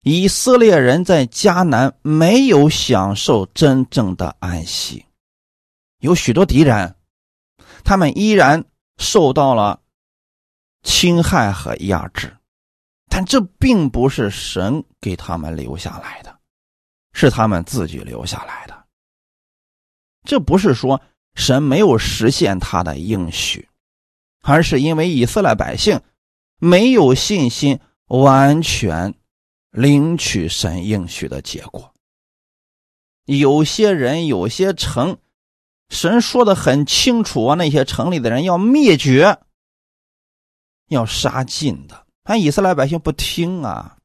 [0.01, 5.05] 以色列人在迦南没有享受真正的安息，
[5.99, 6.95] 有许多敌人，
[7.83, 8.63] 他们依然
[8.97, 9.81] 受到了
[10.83, 12.37] 侵害和压制，
[13.09, 16.37] 但这并不是神给他们留下来的，
[17.13, 18.85] 是他们自己留下来的。
[20.23, 21.01] 这不是说
[21.33, 23.67] 神没有实现他的应许，
[24.43, 25.99] 而是因为以色列百姓
[26.65, 29.13] 没有信心完全
[29.69, 31.93] 领取神应许的结果。
[33.25, 35.17] 有些人、有些城，
[35.89, 39.37] 神说的很清楚啊，那些城里的人要灭绝，
[40.87, 43.97] 要杀尽的，但以色列百姓不听啊。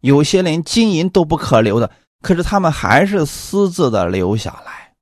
[0.00, 4.96] 有些连金银都不可留的，可是他们还是私自的留下来。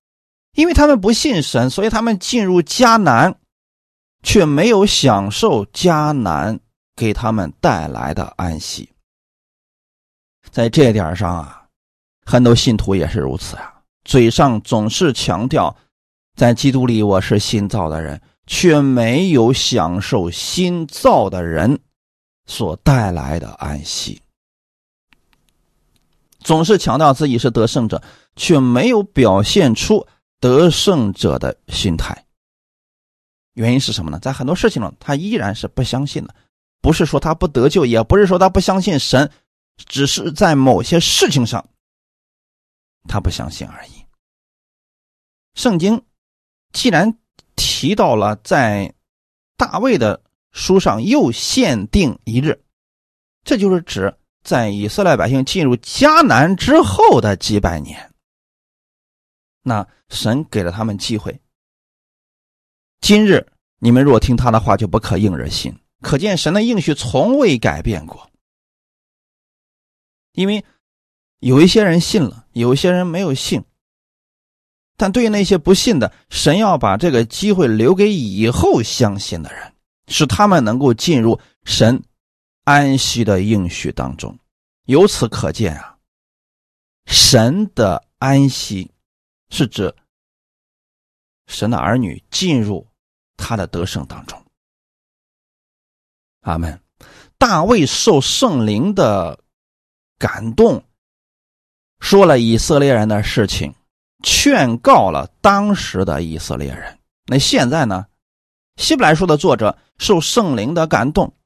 [0.52, 3.38] 因为他们不信神，所以他们进入迦南，
[4.28, 6.60] 却没有享受迦南
[6.94, 8.90] 给他们带来的安息。
[10.50, 11.66] 在这点上啊，
[12.26, 15.74] 很多信徒也是如此啊，嘴上总是强调
[16.36, 21.80] 在基督里我是新造的人，却没有享受新造的人
[22.44, 24.20] 所带来的安息。
[26.40, 28.02] 总是强调自己是得胜者，
[28.36, 30.06] 却没有表现出。
[30.38, 32.26] 得胜者的心态，
[33.58, 34.20] 原因是什么呢？
[34.20, 36.34] 在很多事情上，他依然是不相信的。
[36.80, 39.28] 不是说他不得救，也不是说他不相信神，
[39.76, 41.68] 只是在某些事情上，
[43.08, 43.90] 他不相信而已。
[45.54, 46.00] 圣经
[46.72, 47.18] 既然
[47.56, 48.94] 提到了在
[49.56, 52.62] 大卫的书上又限定一日，
[53.42, 58.14] 这就是指在以色列百姓进入迦南之后的几百年。
[59.62, 61.40] 那神给了他们机会。
[63.00, 63.46] 今日
[63.78, 65.78] 你们若听他的话，就不可硬人心。
[66.00, 68.30] 可见神的应许从未改变过。
[70.32, 70.64] 因为
[71.40, 73.64] 有一些人信了，有一些人没有信。
[74.96, 79.72] 但对于那些不信的，神要把这个机会留给以后相信的人，
[80.08, 82.02] 使他们能够进入神
[82.64, 84.36] 安息的应许当中。
[84.86, 85.98] 由此可见啊，
[87.06, 88.90] 神的安息
[89.50, 89.94] 是指
[91.48, 92.86] 神的儿女进入
[93.36, 94.40] 他的得胜当中。
[96.42, 96.80] 阿门。
[97.36, 99.42] 大卫受圣灵的
[100.18, 100.84] 感动，
[101.98, 103.74] 说了以色列人的事情。
[104.24, 106.98] 劝告了当时的以色列人。
[107.26, 108.06] 那现在呢？
[108.74, 111.36] 希伯来书的作者受圣灵的感动，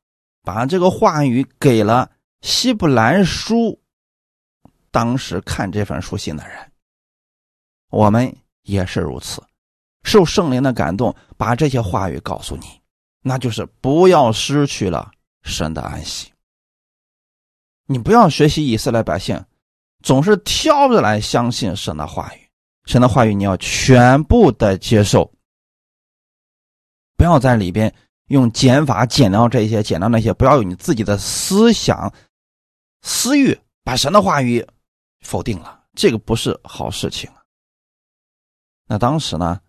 [0.42, 3.78] 把这个话语给了希伯来书
[4.90, 6.72] 当时看这份书信的人。
[7.90, 9.42] 我们也是如此，
[10.04, 12.66] 受圣灵的感动，把这些话语告诉你，
[13.22, 15.10] 那就是不要失去了
[15.42, 16.32] 神的安息。
[17.86, 19.44] 你不要学习以色列百姓，
[20.02, 22.48] 总是挑着来相信神的话语。
[22.86, 25.32] 神的话语你要全部的接受，
[27.16, 27.94] 不要在里边
[28.26, 32.12] 用减法减掉这些，减掉那些，不要有你自己的思想、
[33.02, 34.66] 私欲，把神的话语
[35.20, 37.30] 否定了，这个不是好事情。
[38.86, 39.60] 那当时呢，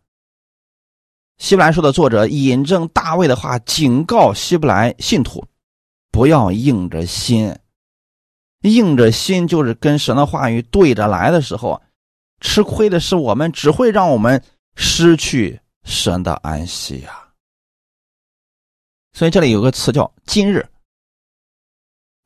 [1.38, 5.46] 希伯来书的作者引证大卫的话，警告希伯来信徒
[6.12, 7.56] 不要硬着心，
[8.62, 11.82] 硬着心就是跟神的话语对着来的时候。
[12.40, 14.44] 吃亏的是我们，只会让我们
[14.76, 17.30] 失去神的安息呀。
[19.14, 20.68] 所以这里有个词叫“今日”，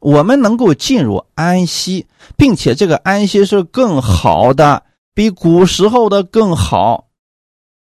[0.02, 7.07] 我们能够进入安息，并且这个安息是更好的，比古时候的更好。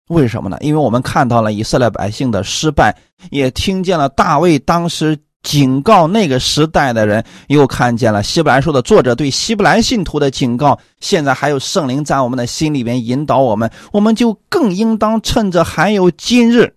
[0.09, 0.57] 为什么呢？
[0.59, 2.95] 因为我们看到了以色列百姓的失败，
[3.31, 5.17] 也听见了大卫当时。
[5.41, 10.77] 警告那个时代的人，又看见了希伯来书的作者对希伯来信徒的警告。
[10.99, 16.75] 现在还有圣灵在我们的心里边引导我们，我们就更应当趁着还有今日，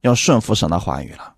[0.00, 1.34] 要顺服神的话语了。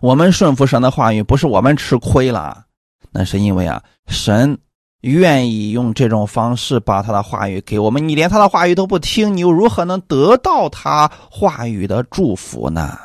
[0.00, 2.64] 我们顺服神的话语，不是我们吃亏了，
[3.12, 4.58] 那是因为啊，神
[5.02, 8.08] 愿意用这种方式把他的话语给我们。
[8.08, 12.98] 你连他的话语都不听，你又如何能得到他话语的祝福呢？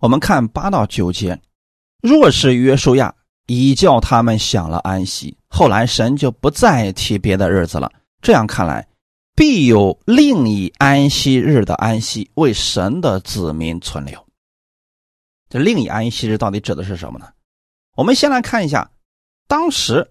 [0.00, 1.40] 我们看八到九节，
[2.02, 3.14] 若是约书亚
[3.46, 7.90] 已叫他们享了安息，后来神就不再提别的日子了。
[8.20, 8.86] 这样看来，
[9.34, 14.18] 必有另一安息日的安息为神的子民存留。
[15.48, 17.28] 这另一安息日到底指的是什么呢？
[17.96, 18.90] 我们先来看一下，
[19.46, 20.10] 当时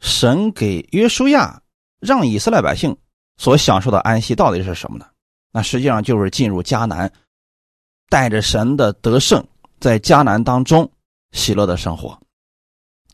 [0.00, 1.62] 神给约书亚
[2.00, 2.96] 让以色列百姓
[3.36, 5.06] 所享受的安息到底是什么呢？
[5.52, 7.10] 那实际上就是进入迦南。
[8.10, 9.44] 带着神的得胜，
[9.80, 10.88] 在迦南当中
[11.32, 12.16] 喜乐的生活。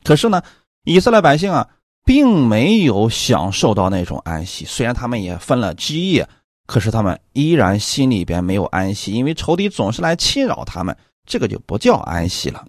[0.03, 0.43] 可是呢，
[0.85, 1.67] 以色列百姓啊，
[2.05, 4.67] 并没有享受到那种安息。
[4.67, 6.29] 虽然他们也分了基业，
[6.67, 10.95] 可是他们依然心里边没有安息，因为仇敌总是来侵扰他们。
[11.25, 12.67] 这个就不叫安息了。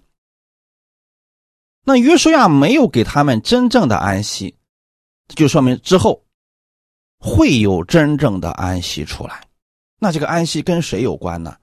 [1.84, 4.54] 那约书亚没有给他们真正的安息，
[5.28, 6.22] 就说明之后
[7.18, 9.42] 会有真正的安息出来。
[9.98, 11.56] 那这个安息跟谁有关呢？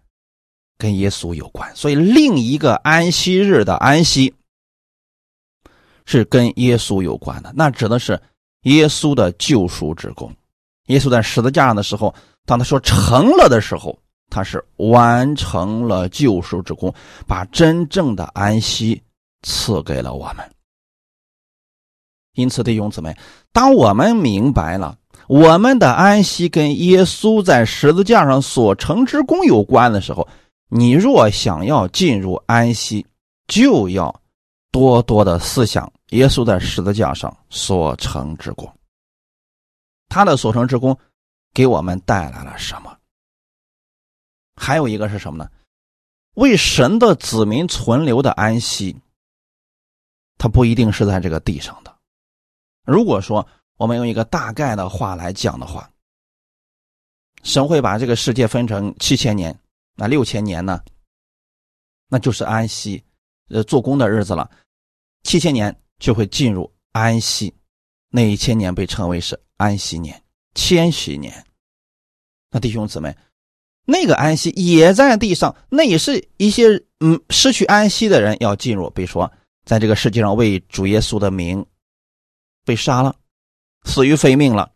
[0.78, 4.34] 跟耶稣有关，所以另一个安息日的安息
[6.05, 7.51] 是跟耶稣有关的。
[7.53, 8.17] 那指的是
[8.61, 10.34] 耶稣的救赎之功。
[10.88, 12.15] 耶稣在十字架上的时候，
[12.45, 13.99] 当他说成了的时候，
[14.30, 16.93] 他是完成了救赎之功，
[17.28, 19.01] 把真正的安息
[19.41, 20.49] 赐给了我们。
[22.33, 23.17] 因此，弟兄姊妹，
[23.51, 30.27] 当我们明白了我们的安息跟耶稣在十字架上所成之功有关的时候，
[30.69, 33.05] 你若想要进入安息，
[33.47, 34.21] 就要
[34.71, 38.71] 多多的思想耶稣在十字架上所成之功。
[40.07, 40.97] 他的所成之功
[41.53, 42.95] 给我们带来了什么？
[44.55, 45.49] 还有一个是什么呢？
[46.35, 48.95] 为神的子民存留的安息，
[50.39, 51.95] 它不一定是在这个地上的。
[52.83, 55.87] 如果说我们用一个大概的话来讲的话，
[57.43, 59.57] 神会把这个世界分成七千年。
[59.95, 60.81] 那六千年呢？
[62.07, 63.03] 那就是安息，
[63.49, 64.49] 呃，做工的日子了。
[65.23, 67.53] 七千年就会进入安息，
[68.09, 70.23] 那一千年被称为是安息年、
[70.55, 71.45] 千禧年。
[72.49, 73.15] 那弟兄姊妹，
[73.85, 79.31] 那个安息也在地上，那也是一些嗯失去安息的人要进入，比如说
[79.70, 81.63] 在这个世界上为主耶稣的名
[82.65, 83.15] 被杀了，
[83.84, 84.72] 死于非命了，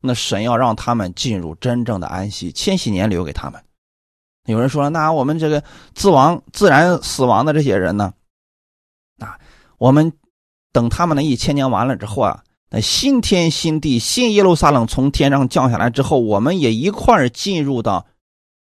[0.00, 3.60] 那神要让他们进入真正的安息，千禧年留给他们。
[4.44, 5.64] 有人说，那我们这个
[5.96, 8.14] 自亡、自然死亡的这些人呢？
[9.18, 9.36] 啊，
[9.78, 10.12] 我们
[10.70, 12.44] 等他们的一千年完了之后啊。
[12.70, 18.06] 那新天新地、新耶路撒冷从天上降下来之后，我们也一块儿进入到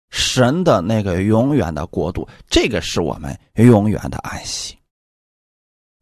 [0.08, 4.78] 神的那个永远的国度，这个是我们永远的安息。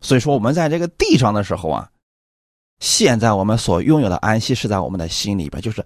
[0.02, 1.88] 所以说，我们在这个地上的时候啊，
[2.80, 5.82] 现在我们所拥有的安息是在我们的心里边，就是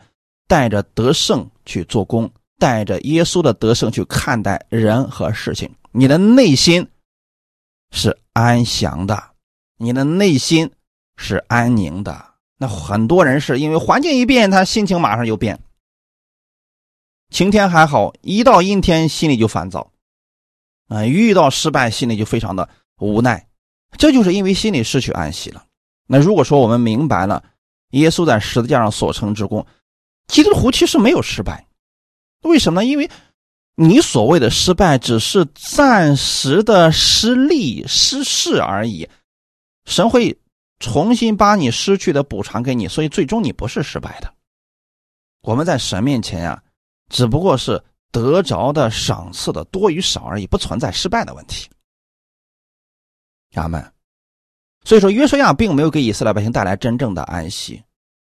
[0.48, 6.88] 带着得胜去做工，带着耶稣的得胜去看待人和事情，你的内心
[7.92, 9.22] 是安详的，
[9.76, 10.68] 你的内心。
[11.18, 12.34] 是安宁的。
[12.58, 15.58] 那很多人是因为环境一变，他心情马上就变。
[17.30, 19.90] 晴天还好，一到阴天心里就烦躁，
[20.88, 23.45] 啊，遇到失败心里就非常的无奈。
[23.98, 25.64] 这就是因为心里失去安息了。
[26.06, 27.42] 那如果说我们明白了
[27.90, 29.66] 耶稣在十字架上所成之功，
[30.26, 31.66] 基督徒其实没有失败。
[32.42, 32.86] 为什么呢？
[32.86, 33.10] 因为
[33.74, 39.08] 你所谓的失败只是暂时的失利、失势而已。
[39.84, 40.38] 神会。
[40.78, 44.30] 重新把你失去的补偿给你，所以最终你不是失败的。
[45.40, 46.62] 我们在神面前呀，
[47.08, 47.82] 只不过是
[48.12, 51.66] 得着的赏赐的多与少而已，不存在失败的问题。
[53.56, 53.92] 阿门。
[54.84, 57.82] 所以说，约书亚并没有给以色列百姓带来真正的安息。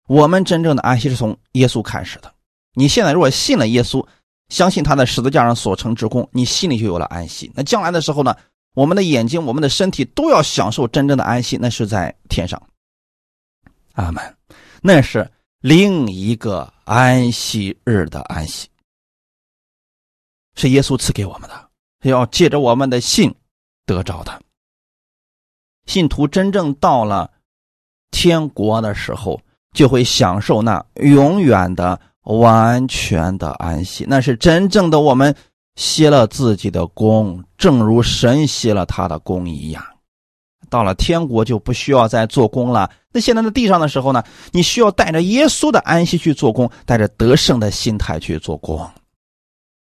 [0.07, 2.34] 我们真正的安息是从耶稣开始的。
[2.73, 4.05] 你现在如果信了耶稣，
[4.49, 7.51] 相信他在十字架上所成之功，你心里就有了安息。
[7.55, 8.36] 那将来的时候呢？
[8.76, 12.61] 我们的眼睛、我们的身体都要享受真正的安息，那是在天上。
[13.93, 14.38] 阿门，
[14.82, 18.67] 那是另一个安息日的安息，
[20.55, 21.69] 是耶稣赐给我们的，
[22.01, 23.34] 要借着我们的信
[23.86, 24.41] 得着的。
[25.86, 27.32] 信徒真正到了
[28.12, 29.40] 天国的时候，
[29.74, 35.36] 就会享受那永远的、完全的安息，那是真正的我们。
[35.78, 39.84] 歇了自己的功，正如神歇了他的功一样。
[40.70, 42.90] 到了天国就不需要再做工了。
[43.12, 44.24] 那现在在地上的时候呢？
[44.54, 48.90] 你需要带着耶稣的安息去做工，带着得胜的心态去做工。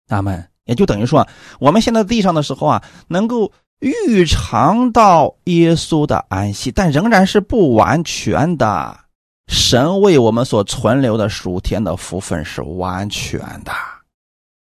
[0.07, 0.43] 阿门。
[0.65, 1.27] 也就等于说，
[1.59, 8.99] 我们现在地上的时候啊，能够预尝到耶稣的安息，但仍然是不完全的。
[9.47, 13.71] 神为我们所存留的属天的福分是完全的。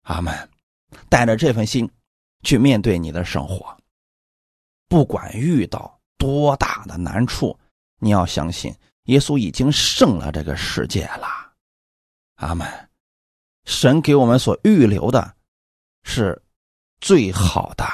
[0.04, 0.34] 阿门。
[1.10, 1.90] 带着这份心
[2.44, 3.78] 去面对你的生活，
[4.90, 7.58] 不管遇到多大的难处，
[8.00, 11.28] 你要相信耶稣已经胜了这个世界了。
[12.36, 12.68] 阿门。
[13.66, 15.34] 神给我们所预留的
[16.04, 16.42] 是
[17.00, 17.86] 最好的。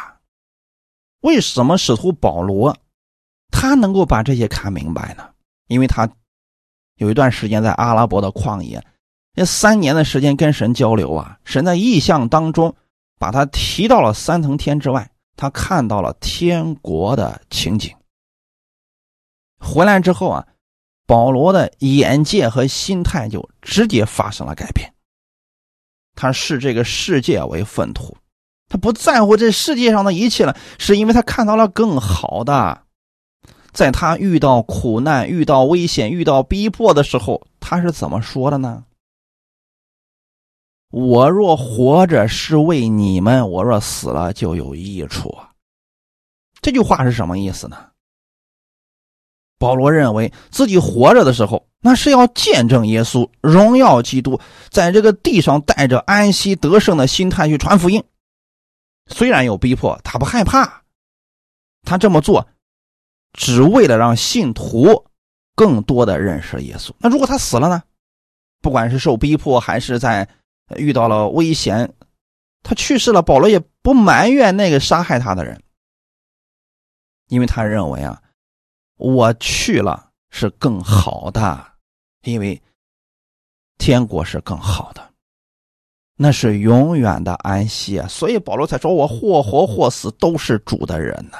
[1.24, 2.78] 为什么使徒保罗
[3.52, 5.30] 他能够把这些看明白呢？
[5.68, 6.10] 因为他
[6.96, 8.82] 有一段时间在阿拉伯的旷野，
[9.34, 12.74] 那三年的时间跟神交流啊，神在异象当中。
[13.20, 17.96] 把他提到了三层天之外，他看到了天国的情景。
[19.60, 20.46] 回来之后啊，
[21.06, 24.94] 保罗的眼界和心态就直接发生了改变。
[26.16, 28.18] 他视这个世界为粪土，
[28.74, 32.82] 他不在乎这世界上的一切了，是因为他看到了更好的。
[33.72, 38.84] 在他遇到苦难、遇到危险、遇到逼迫的时候，他是怎么说的呢？
[40.90, 45.52] 我若活着是为你们，我若死了就有益处啊。
[46.60, 47.78] 这句话是什么意思呢？
[49.60, 54.40] 保罗认为自己活着的时候，那是要见证耶稣、荣耀基督，
[54.72, 58.04] 在这个地上带着安息得胜的心态去传福音。
[59.08, 60.84] 虽然有逼迫，他不害怕。
[61.84, 62.48] 他这么做，
[63.34, 65.06] 只为了让信徒
[65.56, 66.92] 更多的认识耶稣。
[67.00, 67.84] 那如果他死了呢？
[68.62, 70.30] 不管是受逼迫还是在。
[70.78, 71.94] 遇到了危险，
[72.64, 73.22] 他去世了。
[73.22, 75.62] 保罗也不埋怨那个杀害他的人，
[77.28, 78.24] 因为他认为啊，
[78.96, 81.74] 我去了是更好的，
[82.22, 82.60] 因为
[83.78, 85.13] 天国是更好的，
[86.24, 88.08] 那是永远的安息啊。
[88.08, 91.38] 所以保罗才说我或活或死都是主的人呐。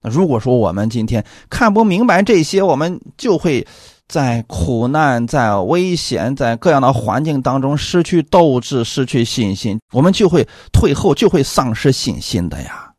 [0.00, 3.66] 那如果说我们今天看不明白这些，我们就会。
[4.08, 12.94] 在苦难、在危险、在各样的环境当中失去斗志、失去信心，我们就会退后，就会丧失信心的呀。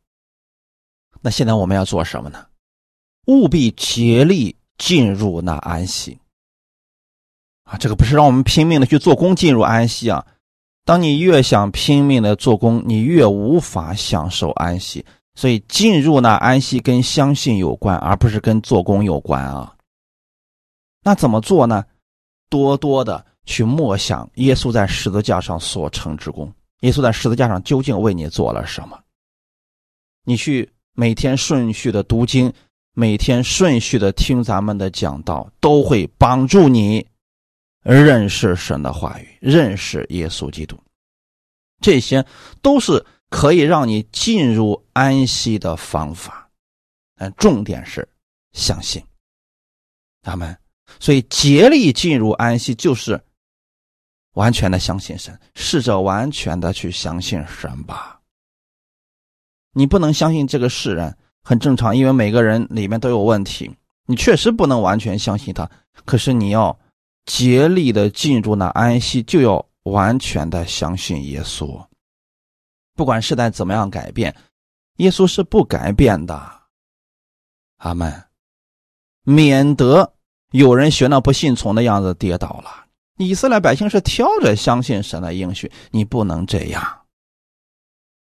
[1.22, 2.46] 那现在我们要做什么呢？
[3.28, 6.20] 务必竭力进入那安息。
[7.68, 10.26] 啊，这个不是让我们拼命的去做工进入安息啊。
[10.86, 15.06] 当你越想拼命的做工，你越无法享受安息。
[15.36, 19.76] 所以进入那安息跟相信有关，而不是跟做工有关啊。
[21.04, 21.86] 那怎么做呢？
[22.50, 26.52] 多多的去默想耶稣在十字架上所成之功。
[26.80, 28.98] 耶稣在十字架上究竟为你做了什么？
[30.24, 32.52] 你去每天顺序的读经，
[32.94, 37.06] 每天顺序的听咱们的讲道，都会帮助你
[37.94, 40.78] 认识神的话语，认识耶稣基督。
[41.82, 42.26] 这些
[42.62, 43.06] 都是。
[43.30, 46.50] 可以让你进入安息的方法，
[47.18, 48.08] 但重点是
[48.54, 49.04] 相信
[50.22, 50.58] 他们。
[50.98, 53.22] 所以竭力进入安息，就是
[54.36, 55.38] 完全的相信神。
[55.56, 58.18] 试着完全的去相信神吧。
[59.74, 61.14] 你不能相信这个世人，
[61.44, 63.70] 很正常，因为每个人里面都有问题。
[64.06, 65.70] 你确实不能完全相信他，
[66.06, 66.80] 可是你要
[67.28, 71.80] 竭力的进入那安息，就要完全的相信耶稣。
[72.96, 74.36] 不管时代怎么样改变，
[74.96, 76.52] 耶稣是不改变的。
[77.78, 78.24] 阿门。
[79.24, 80.14] 免得
[80.52, 82.86] 有人学那不信从的样子跌倒了。
[83.18, 87.02] 以色列百姓是挑着相信神的应许，你不能这样。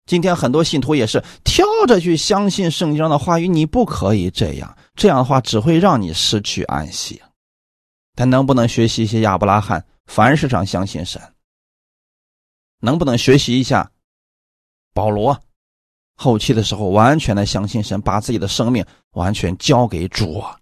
[0.06, 4.78] 今天很多信徒也是挑着去相信圣经上的话语，你不可以这样。
[4.96, 7.22] 这样的话只会让你失去安息。
[8.16, 11.22] 他能不能学习一些亚伯拉罕，凡事上相信神？
[12.80, 13.90] 能不能学习一下？
[14.94, 15.40] 保罗
[16.16, 20.56] 后期的时候，完全的相信神，把自己的生命完全交给主啊，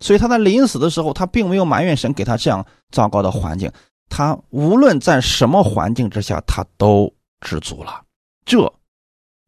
[0.00, 3.70] 所以他在临死的时候，他并没有埋怨神给他这样糟糕的环境，
[4.08, 8.04] 他无论在什么环境之下，他都知足了。
[8.44, 8.72] 这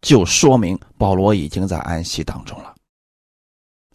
[0.01, 2.75] 就说明保罗已经在安息当中了。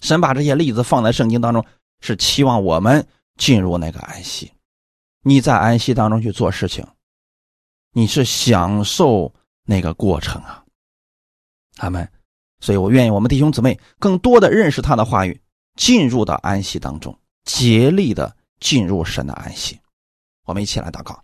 [0.01, 1.63] 神把这些例子放在圣经当中，
[2.01, 3.07] 是期望我们
[3.41, 4.51] 进入那个安息。
[5.23, 6.85] 你在安息当中去做事情，
[7.91, 9.33] 你是享受。
[9.63, 10.65] 那个过程啊，
[11.75, 12.11] 他们，
[12.59, 15.39] 所以我愿意我们弟兄姊妹更多的认识他的话语，
[15.77, 19.79] 进入到安息当中，竭力的进入神的安息。
[20.45, 21.23] 我们一起来祷告，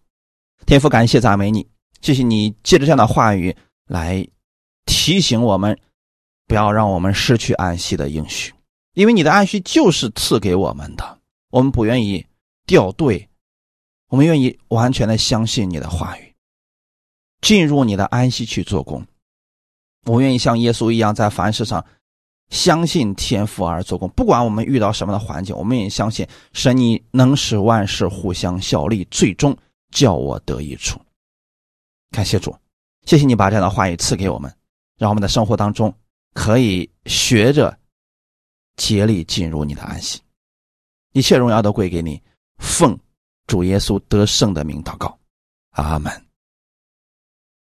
[0.68, 1.68] 天父，感谢赞美你，
[2.00, 3.54] 谢谢你借着这样的话语
[3.88, 4.26] 来
[4.86, 5.78] 提醒我们，
[6.46, 8.54] 不要让我们失去安息的应许，
[8.94, 11.17] 因为你的安息就是赐给我们的，
[11.50, 12.26] 我们不愿意
[12.66, 13.30] 掉队，
[14.10, 16.34] 我们愿意完全的相信你的话语。
[17.42, 19.06] 进入你的安息去做工，
[20.06, 21.86] 我愿意像耶稣一样，在凡事上
[22.50, 24.10] 相信天父而做工。
[24.10, 29.56] 不管我们遇到什么的环境，我们也相信神，你能使万事互相效力，最终
[29.92, 31.00] 叫我得益处。
[32.10, 32.56] 感谢主，
[33.06, 34.52] 谢谢你把这样的话语赐给我们，
[34.98, 35.94] 让我们的生活当中
[36.34, 37.78] 可以学着
[38.78, 40.20] 竭力进入你的安息。
[41.18, 42.22] 一切荣耀都归给你，
[42.60, 42.96] 奉
[43.48, 45.18] 主耶稣得胜的名祷告，
[45.72, 46.27] 阿门。